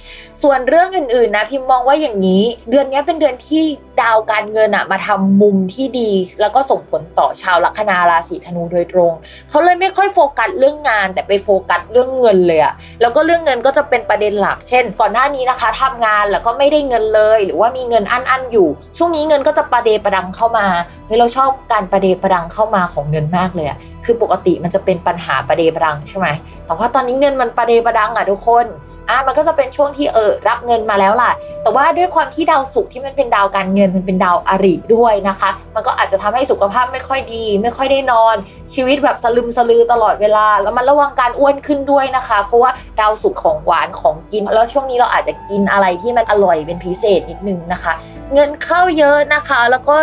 [0.42, 3.62] ส่วนเรื่องอื่นๆนะพิมมองว่าอย่างนี้ เดือนนี้เป็นเดือนที่
[4.02, 9.12] ดาวการเงินอะมาทำมุมที่ดี แล้วก็ส่งผลต่อชาวลัคนาราศีธนูโดยตรง
[9.50, 18.68] เขาเลยไม่ค่อยโฟกัสเรื่องงาน แต่ไปโฟกัสเรื่องเงินเลยอะแล้วก็เรื่องเงินก็จะเป็นประเด็นหลัก เช่น ก่อนหน้านี้นะคะทำงานแล้วก็ไม่ได้เงินเลย หรือว่ามีเงินอั้นๆอยู่
[18.98, 20.66] ช่วงนี้เงินก็จะประเดประดังเข้ามา
[21.06, 26.26] เฮ้ยเราชอบการประเดประดังเข้ามาของเงินมากเลยอะ คือปกติมันจะเป็นปัญหาประเดประดังใช่ไหม
[26.66, 28.66] แต่ว่าตอนนี้เงินมันประเดประดังอะทุกคน
[29.10, 31.30] อะมันก็จะเป็นช่วงที่เออรับเงินมาแล้วล่ะ
[31.62, 38.36] แต่ว่าด้วยความที่ดาวศุกร์ที่มันเป็นดาวการเงินมันเป็นดาวอริด้วยนะคะ มันก็อาจจะทำให้สุขภาพไม่ค่อยดี ไม่ค่อยได้นอน
[38.74, 47.92] ชีวิตแบบสลึมสลือตลอดเวลา แล้วมันระวังการอ้วนขึ้นด้วยนะคะ เพราะว่าดาวศุกร์ของหวานของกิน แล้วช่วงนี้เราอาจจะกินอะไรที่มันอร่อยเป็นพิเศษนิดนึงนะคะ
[48.34, 49.96] เงินเข้าเยอะนะคะ แล้วก็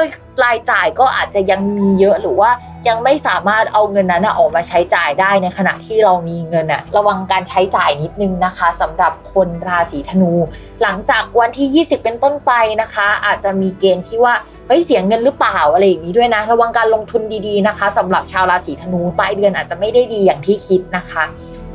[0.44, 2.52] รายจ่ายก็อาจจะยังมีเยอะหรือว่า
[2.88, 10.34] ยังไม่สามารถเอาเงินนั้นออกมาใช้จ่ายได้ในขณะที่เรามีเงินอะระวังการใช้จ่ายนิดนึงนะคะสำหรับคนราศีธนู
[10.82, 14.34] หลังจากวันที่ 20 เป็นต้นไปนะคะ อาจจะมีเกณฑ์ที่ว่า
[14.68, 21.24] เฮ้ยเสียเงินหรือเปล่าอะไรอย่างนี้ด้วยนะ ระวังการลงทุนดีๆนะคะสำหรับชาวราศีธนูปลายเดือนอาจจะไม่ได้ดีอย่างที่คิดนะคะ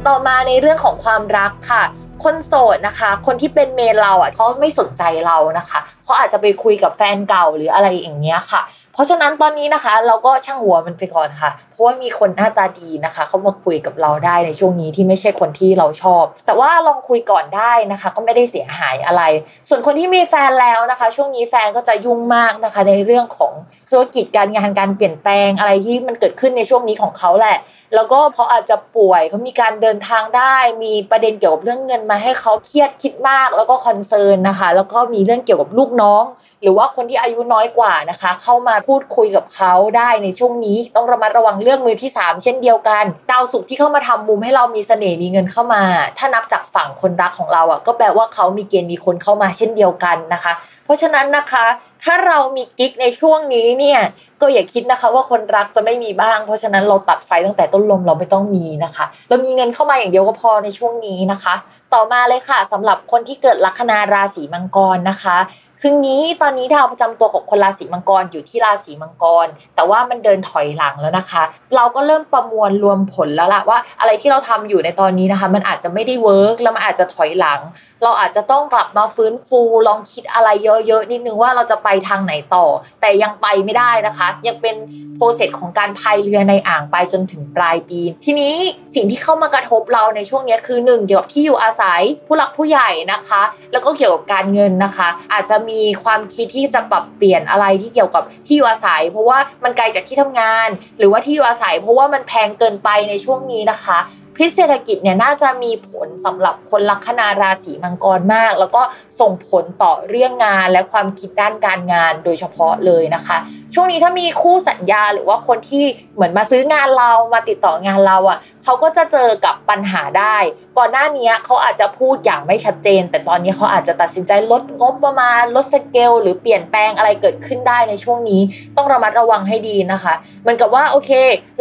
[0.07, 1.83] ต่อมาในเรื่องของความรักค่ะ
[2.25, 8.62] คนโสดนะคะ คนที่เป็นเมนเราอะเขาไม่สนใจเรานะคะเขาอาจจะไปคุยกับแฟนเก่าหรืออะไรอย่างเงี้ยค่ะ
[8.95, 19.23] เพราะฉะนั้นตอนนี้นะคะ เราก็ช่างหัวมันไปก่อนค่ะ เพราะว่ามีคนหน้าตาดีนะคะ เขามาคุยกับเราได้ในช่วงนี้ที่ไม่ใช่คนที่เราชอบ แต่ว่าลองคุยก่อนได้นะคะ ก็ไม่ได้เสียหายอะไร
[19.69, 23.53] ส่วนคนที่มีแฟนแล้วนะคะ ช่วงนี้แฟนก็จะยุ่งมากนะคะ ในเรื่องของ
[23.91, 27.59] ธุรกิจการงานการเปลี่ยนแปลงอะไรที่มันเกิดขึ้นในช่วงนี้ของเขาแหละ
[27.95, 36.25] แล้วก็เขาอาจจะป่วยเขามีการเดินทางได้ มีประเด็นเกี่ยวกับเรื่องเงินมาให้เขาเครียดคิดมาก แล้วก็คอนเซิร์นนะคะ แล้วก็มีเรื่องเกี่ยวกับลูกน้อง
[36.65, 45.83] หรือว่าคนที่อายุน้อยกว่านะคะ เข้ามาพูดคุยกับเขาได้ในช่วงนี้ ต้องระมัดระวังเรื่องมือที่ 3 เช่นเดียวกันดาวศุกร์ที่เข้ามาทำมุมให้เรามีเสน่ห์มีเงินเข้ามา
[46.19, 50.53] ถ้านับจากฝั่งคนรักของเราอะก็แปลว่าเขามีเกณฑ์มีคนเข้ามาเช่นเดียวกันนะคะ
[50.85, 51.65] เพราะฉะนั้นนะคะ
[52.03, 54.01] ถ้าเรามีกิ๊กในช่วงนี้เนี่ย
[54.41, 61.55] ก็อย่าคิดนะคะว่าคนรักจะไม่มีบ้าง เพราะฉะนั้นเราตัดไฟตั้งแต่ต้นลมเราไม่ต้องมีนะคะ เรามีเงินเข้ามาอย่างเดียวก็พอในช่วงนี้นะคะ
[61.95, 65.39] ต่อมาเลยค่ะสำหรับคนที่เกิดลัคนาราศีมังกรนะคะ
[65.83, 71.43] คืองี้ตอนนี้ดาวประจำตัวของคนราศีมังกรอยู่ที่ราศีมังกร แต่ว่ามันเดินถอยหลังแล้วนะคะ
[71.77, 77.61] เราก็เริ่มประมวลรวมผลแล้วล่ะว่า อะไรที่เราทำอยู่ในตอนนี้นะคะ มันอาจจะไม่ได้เวิร์กแล้วมันอาจจะถอยหลัง
[78.03, 82.66] เราอาจจะต้องกลับมาฟื้นฟูลองคิดอะไรเยอะๆนิดนึงว่าเราจะไปทางไหนต่อ
[83.01, 84.76] แต่ยังไปไม่ได้นะคะ ยังเป็น
[85.16, 88.55] โปรเซสของการพายเรือในอ่างไปจนถึงปลายปี ทีนี้
[88.95, 100.68] สิ่งที่เข้ามากระทบเราในช่วงนี้คือหนึ่งเกี่ยวกับที่อยู่อาศัยผู้หลักผู้ใหญ่นะคะ แล้วก็เกี่ยวกับการเงินนะคะ อาจจะมีความคิดที่จะปรับเปลี่ยนอะไรที่เกี่ยวกับที่อยู่อาศัย เพราะว่ามันไกลจากที่ทำงาน
[100.99, 103.99] หรือว่าที่อยู่อาศัย เพราะว่ามันแพงเกินไปในช่วงนี้นะคะ
[104.37, 108.82] พิษเศรษฐกิจเนี่ยน่าจะมีผลสำหรับคนลัคนาราศีมังกรมาก แล้วก็
[109.20, 113.37] ส่งผลต่อเรื่องงานและความคิดด้านการงานโดยเฉพาะเลยนะคะ
[113.75, 120.37] ช่วงนี้ถ้ามีคู่สัญญาหรือว่าคนที่เหมือนมาซื้องานเรามาติดต่องานเราอะเขาก็จะเจอกับปัญหาได้
[120.79, 128.41] ก่อนหน้านี้เขาอาจจะพูดอย่างไม่ชัดเจน แต่ตอนนี้เขาอาจจะตัดสินใจลดงบประมาณลดสเกลหรือเปลี่ยนแปลงอะไรเกิดขึ้นได้ในช่วงนี้
[128.77, 131.11] ต้องระมัดระวังให้ดีนะคะเหมือนกับว่าโอเค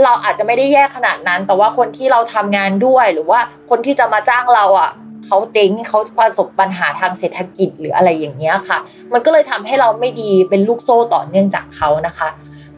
[0.04, 3.40] เราอาจจะไม่ได้แย่ขนาดนั้น แต่ว่าคนที่เราทำงานด้วยหรือว่า
[3.70, 4.92] คนที่จะมาจ้างเราอะ
[5.26, 8.80] เขาเจ๊งเขาประสบปัญหาทางเศรษฐกิจหรืออะไรอย่างเงี้ยค่ะ
[9.14, 12.30] มันก็เลยทำให้เราไม่ดีเป็นลูกโซ่ต่อเนื่องจากเขานะคะ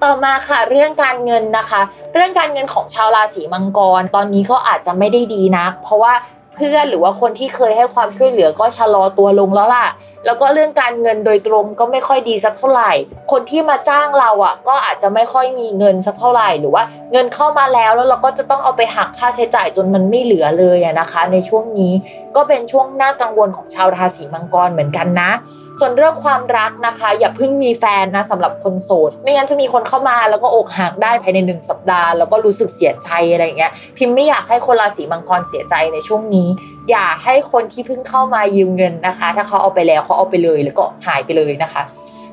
[0.04, 1.82] ต่อมาค่ะเรื่องการเงินนะคะ
[2.14, 6.14] เรื่องการเงินของชาวราศีมังกร ตอนนี้ก็อาจจะไม่ได้ดีนัก เพราะว่า
[6.56, 9.88] เพื่อนหรือว่าคนที่เคยให้ความช่วยเหลือก็ชะลอตัวลงแล้วล่ะ
[10.26, 12.92] แล้วก็เรื่องการเงินโดยตรงก็ไม่ค่อยดีสักเท่าไหร่
[13.32, 21.94] คนที่มาจ้างเราอะ ก็อาจจะไม่ค่อยมีเงินสักเท่าไหร่หรือว่าเงินเข้ามาแล้วแล้วเราก็จะต้องเอาไปหักค่าใช้จ่ายจนมันไม่เหลือเลยอะนะคะ ในช่วงนี้
[22.36, 25.32] ก็เป็นช่วงหน่ากังวลของชาวราศีมังกรเหมือนกันนะ
[25.80, 36.48] ส่วนเรื่องความรักนะคะ อย่าเพิ่งมีแฟนนะสำหรับคนโสด ไม่งั้นจะมีคนเข้ามาแล้วก็อกหักได้ภายในหนึ่งสัปดาห์ แล้วก็รู้สึกเสียใจอะไรเงี้ยพิมไม่อยากให้คนราศีมังกรเสียใจในช่วงนี้
[36.90, 41.84] อย่าให้คนที่เพิ่งเข้ามายืมเงินนะคะ ถ้าเขาเอาไปแล้วเขาเอาไปเลยแล้วก็หายไปเลยนะคะ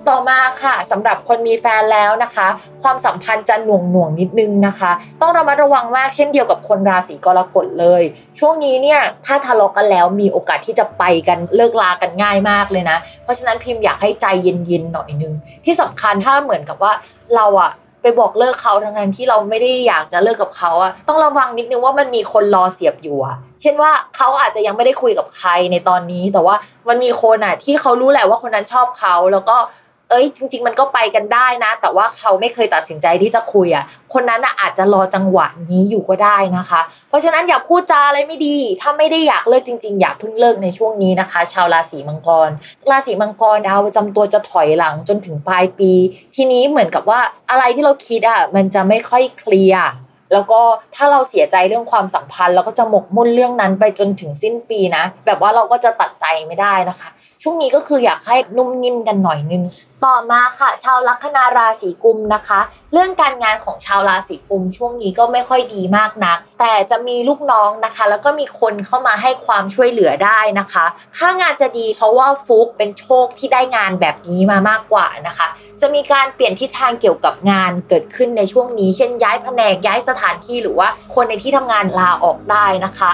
[0.08, 2.48] ต่อมาค่ะสำหรับคนมีแฟนแล้วนะคะ
[2.82, 4.90] ความสัมพันธ์จะหน่วงหน่วงนิดนึงนะคะ
[5.20, 8.02] ต้องระมัดระวังมากเช่นเดียวกับคนราศีกรกฎเลย
[8.38, 15.32] ช่วงนี้เนี่ยถ้าทะเลาะกันแล้วมีโอกาสที่จะไปกันเลิกลากันง่ายมากเลยนะ เพราะฉะนั้นพิมพ์อยากให้ใจเย็นๆหน่อยนึง
[15.64, 16.92] ที่สำคัญถ้าเหมือนกับว่า
[17.34, 17.70] เราอะ
[18.02, 26.54] ไปบอกเลิกเขาทั้งนั้นที่เราไม่ได้อยากจะเลิกกับเขาอะต้องระวังนิดนึงว่ามันมีคนรอเสียบอยู่อะเช่นว่าเขาอาจจะยังไม่ได้คุยกับใครในตอนนี้ แต่ว่า
[26.88, 33.84] มันมีคนอะที่เขารู้แหละว่าคนนั้นชอบเขาแล้วก็เเอ้ยจริง ๆ มันก็ไปกันได้นะ แต่ว่าเขาไม่เคยตัดสินใจที่จะคุยอะ
[34.14, 42.50] คนนั้นอาจจะรอจังหวะนี้อยู่ก็ได้นะคะ เพราะฉะนั้นอย่าพูดจาอะไรไม่ดี ถ้าไม่ได้อยากเลิกจริง ๆ อย่าเพิ่งเลิกในช่วงนี้นะคะ ชาวราศีมังกร
[42.90, 45.92] ราศีมังกรดาวประจำตัวจะถอยหลังจนถึงปลายปี
[46.36, 49.86] ทีนี้เหมือนกับว่าอะไรที่เราคิดอะมันจะไม่ค่อยเคลียร์
[50.32, 50.60] แล้วก็
[50.96, 57.08] ถ้าเราเสียใจเรื่องความสัมพันธ์เราก็จะหมกมุ่นเรื่องนั้นไปจนถึงสิ้นปีนะ แบบว่าเราก็จะตัดใจไม่ได้นะคะ
[57.42, 59.62] ช่วงนี้ก็คืออยากให้นุ่มนิ่มกันหน่อยนึง
[60.04, 62.60] ต่อมาค่ะ ชาวลัคนาราศีกุมนะคะ
[62.92, 70.84] เรื่องการงานของชาวราศีกุมช่วงนี้ก็ไม่ค่อยดีมากนัก แต่จะมีลูกน้องนะคะ แล้วก็มีคนเข้ามาให้ความช่วยเหลือได้นะคะ
[71.16, 75.46] ถ้างานจะดีเพราะว่าฟุกเป็นโชคที่ได้งานแบบนี้มามากกว่านะคะ
[75.80, 83.10] จะมีการเปลี่ยนทิศทางเกี่ยวกับงานเกิดขึ้นในช่วงนี้ เช่นย้ายแผนกย้ายสถานที่หรือว่าคนในที่ทำงานลาออกได้นะคะ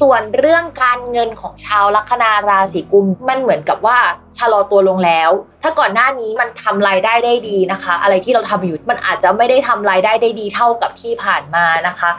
[0.00, 3.98] ส่วนเรื่องการเงินของชาวลัคนาราศีกุมมันเหมือนกับว่า
[4.38, 5.30] ชะลอตัวลงแล้ว
[5.62, 12.10] ถ้าก่อนหน้านี้มันทำรายได้ได้ดีนะคะ อะไรที่เราทำอยู่มันอาจจะไม่ได้ทำรายได้ได้ดีเท่ากับที่ผ่านมานะคะ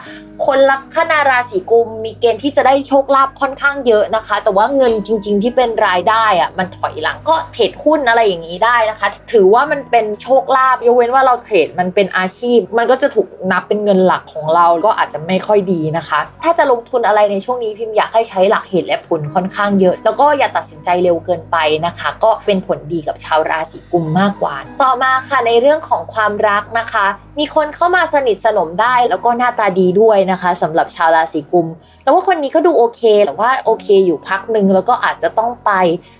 [0.46, 21.56] คนลัคนาราศีกุมมีเกณฑ์ที่จะได้โชคลาภค่อนข้างเยอะนะคะ แต่ว่าเงินจริง ๆ ที่เป็นรายได้อะมันถอยหลังก็เทรดหุ้นอะไรอย่างนี้ได้นะคะ ถือว่ามันเป็นโชคลาภยกเว้นว่าเราเทรดมันเป็นอาชีพ มันก็จะถูกนับเป็นเงินหลักของเราก็อาจจะไม่ค่อยดีนะคะ ถ้าจะลงทุนอะไรในช่วงนี้พิมพ์อยากให้ใช้หลักเหตุและผลค่อนข้างเยอะ แล้วก็อย่าตัดสินใจเร็วเกินไป
[21.86, 27.06] นะคะก็เป็นผลดีกับชาวราศีกุมมากกว่า ต่อมาค่ะในเรื่องของความรักนะคะ
[27.38, 31.66] มีคนเข้ามาสนิทสนมได้ แล้วก็หน้าตาดีด้วยนะคะสำหรับชาวราศีกุม
[32.02, 35.70] แล้วว่าคนนี้ก็ดูโอเค แต่ว่าโอเคอยู่พักหนึ่งแล้วก็อาจจะต้องไป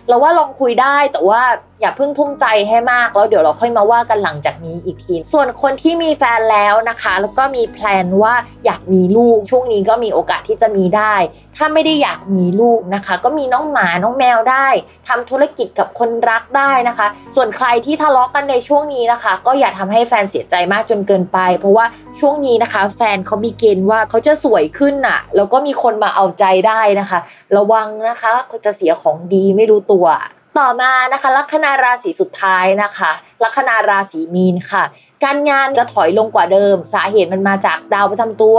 [0.09, 1.43] เราว่าลองคุยได้แต่ว่า
[1.81, 11.15] อย่าเพิ่งทุ่มใจให้มากแล้วเดี๋ยวเราค่อยมาว่ากันหลังจากนี้อีกที ส่วนคนที่มีแฟนแล้วนะคะ แล้วก็มีแพลนว่าอยากมีลูกช่วงนี้ก็มีโอกาสที่จะมีได้
[11.57, 14.69] ถ้าไม่ได้อยากมีลูกนะคะ ก็มีน้องหมาน้องแมวได้
[15.09, 17.07] ทำธุรกิจกับคนรักได้นะคะ
[17.37, 21.87] ส่วนใครที่ทะเลาะกันในช่วงนี้นะคะ ก็อย่าทำให้แฟนเสียใจมากจนเกินไป เพราะว่า
[22.21, 27.19] ช่วงนี้นะคะ แฟนเขามีเกณฑ์ว่าเขาจะสวยขึ้นน่ะแล้วก็มีคนมาเอาใจได้นะคะ
[27.57, 30.07] ระวังนะคะเขาจะเสียของดีไม่รู้ตัว
[30.59, 33.11] ต่อมานะคะลัคนาราศีสุดท้ายนะคะ
[33.45, 34.83] ลัคนาราศีมีนค่ะ
[35.25, 38.59] การงานจะถอยลงกว่าเดิม สาเหตุมันมาจากดาวประจำตัว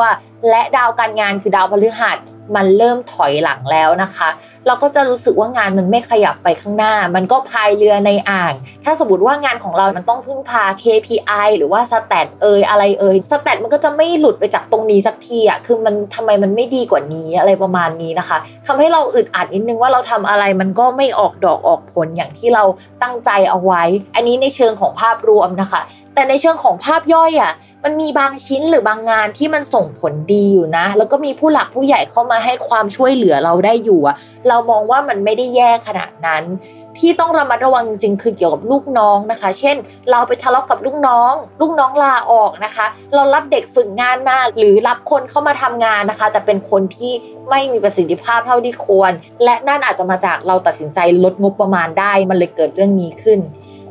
[0.49, 2.17] และดาวการงานคือดาวพฤหัส
[2.55, 4.29] มันเริ่มถอยหลังแล้วนะคะ
[4.67, 18.37] เราก็จะรู้สึกว่างานมันไม่ขยับไปข้างหน้า มันก็พายเรือในอ่าง ถ้าสมมติว่างานของเรา มันต้องพึ่งพา KPI หรือว่า stat เอยอะไรเอย stat มันก็จะไม่หลุดไปจากตรงนี้สักทีอะคือมันทำไมมันไม่ดีกว่านี้อะไรประมาณนี้นะคะ
[18.67, 22.63] ทำให้เราอึดอัดนิดนึงว่าเราทำอะไรมันก็ไม่ออกดอกออกผลอย่างที่เรา
[23.01, 23.83] ตั้งใจเอาไว้
[24.15, 25.81] อันนี้ในเชิงของภาพรวมนะคะ
[26.15, 27.53] แต่ในเชิงของภาพย่อยอะ
[27.83, 34.15] มันมีบางชิ้นหรือบางงานที่มันส่งผลดีอยู่นะ แล้วก็มีผู้หลักผู้ใหญ่เข้ามาให้ความช่วยเหลือเราได้อยู่อะ
[34.47, 36.43] เรามองว่ามันไม่ได้แย่ขนาดนั้น
[36.99, 39.75] ที่ต้องระมัดระวังจริงๆคือเกี่ยวกับลูกน้องนะคะ เช่น
[40.11, 47.13] เราไปทะเลาะกับลูกน้อง ลูกน้องลาออกนะคะ เรารับเด็กฝึกงานมาหรือรับคนเข้ามาทำงานนะคะ แต่เป็นคนที่
[47.49, 49.11] ไม่มีประสิทธิภาพเท่าที่ควร
[49.43, 53.39] และนั่นอาจจะมาจากเราตัดสินใจลดงบประมาณได้มันเลยเกิดเรื่องนี้ขึ้น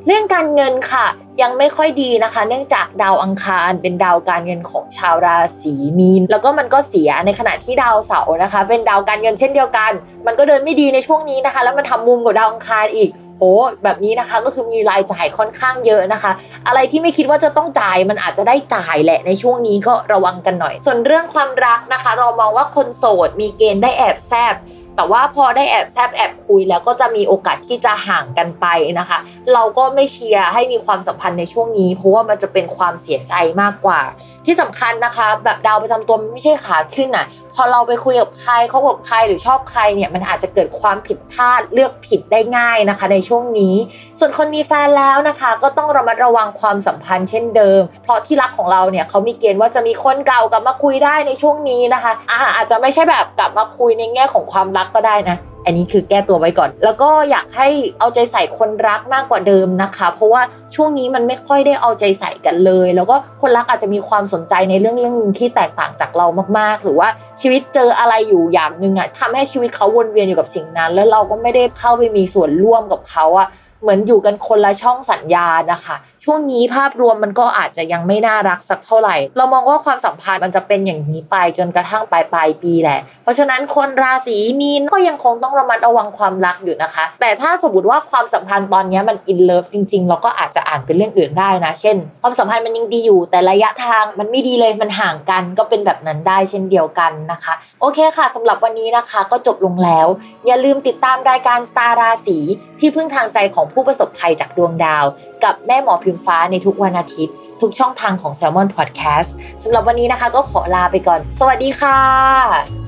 [0.06, 1.06] เรื่องการเงินค่ะ
[1.42, 9.92] ยังไม่ค่อยดีนะคะ เนื่องจากดาวอังคารเป็นดาวการเงินของชาวราศีมีน แล้วก็มันก็เสียในขณะที่ดาวเสาร์นะคะ เป็นดาวการเงินเช่นเดียวกัน
[10.26, 13.42] มันก็เดินไม่ดีในช่วงนี้นะคะ แล้วมันทำมุมกับดาวอังคารอีกโห
[13.84, 16.32] แบบนี้นะคะก็คือมีรายจ่ายค่อนข้างเยอะนะคะ
[16.66, 24.54] อะไรที่ไม่คิดว่าจะต้องจ่ายมันอาจจะได้จ่ายแหละในช่วงนี้ก็ระวังกันหน่อย ส่วนเรื่องความรักนะคะ เรามองว่าคนโสดมีเกณฑ์ได้แอบแซบ
[24.96, 28.66] แต่ว่าพอได้แอบแซบแอบคุยแล้วก็จะมีโอกาสที่จะห่างกันไป
[28.98, 29.18] นะคะ
[29.52, 34.00] เราก็ไม่เชียร์ให้มีความสัมพันธ์ในช่วงนี้ เพราะว่ามันจะเป็นความเสียใจมากกว่า
[34.46, 43.74] ที่สำคัญนะคะ แบบดาวประจำตัวมันไม่ใช่ขาขึ้นอะ พอเราไปคุยกับใครเขากับใครหรือชอบใครเนี่ยมันอาจจะเกิดความผิดพลาดเลือกผิดได้ง่ายนะคะ ในช่วงนี้
[44.18, 60.42] ส่วนคนมีแฟนแล้วนะคะ ก็ต้องระมัดระวังความสัมพันธ์เช่นเดิม เพราะที่รักของเราเนี่ยเขามีเกณฑ์ว่าจะมีคนเก่ากลับมาคุยได้ในช่วงนี้นะคะอาอาจจะไม่ใช่แบบกลับมาคุยในแง่ของความรักก็ได้นะ อันนี้คือแก้ตัวไว้ก่อน แล้วก็อยากให้เอาใจใส่คนรักมากกว่าเดิมนะคะ เพราะว่า
[60.74, 66.26] ช่วงนี้มันไม่ค่อยได้เอาใจใส่กันเลย แล้วก็คนรักอาจจะมีความสนใจในเรื่องเรื่องที่แตกต่างจากเรา
[66.58, 67.08] มาก ๆ หรือว่า
[67.40, 73.48] ชีวิตเจออะไรอยู่อย่างหนึ่งอะทำให้ชีวิตเขาวนเวียนอยู่กับสิ่งนั้น แล้วเราก็ไม่ได้เข้าไปมีส่วนร่วมกับเขาอะ
[73.84, 100.06] เหมือนอยู่กันคนละช่องสัญญาณนะคะ ช่วงนี้ภาพรวมมันก็อาจจะยังไม่น่ารักสักเท่าไหร่ เรามองว่าความสัมพันธ์มันจะเป็นอย่างนี้ไปจนกระทั่งปลายปลายปีแหละ เพราะฉะนั้นคนราศีมีนก็ยังคงต้องระมัดระวังความรักอยู่นะคะ แต่ถ้าสมมติว่าความสัมพันธ์ตอนนี้มันอินเลิฟจริง ๆ เราก็อาจจะอ่านเป็นเรื่องอื่นได้นะ เช่น ความสัมพันธ์มันยังดีอยู่ แต่ระยะทางมันไม่ดีเลยมันห่างกันก็เป็นแบบนั้นได้เช่นเดียวกันนะคะ โอเคค่ะสำหรับวันนี้นะคะก็จบลงแล้ว
[100.46, 102.38] อย่าลืมติดตามรายการสตาร์ราศี
[102.80, 105.04] ที่พึ่งทางใจของผู้ประสบภัยจากดวงดาว
[105.44, 109.30] กับแม่หมอพิมฟ้าในทุกวันอาทิตย์ ทุกช่องทางของ s ซ l m o n Podcast
[109.62, 112.83] สำหรับวันนี้นะคะก็ขอลาไปก่อน สวัสดีค่ะ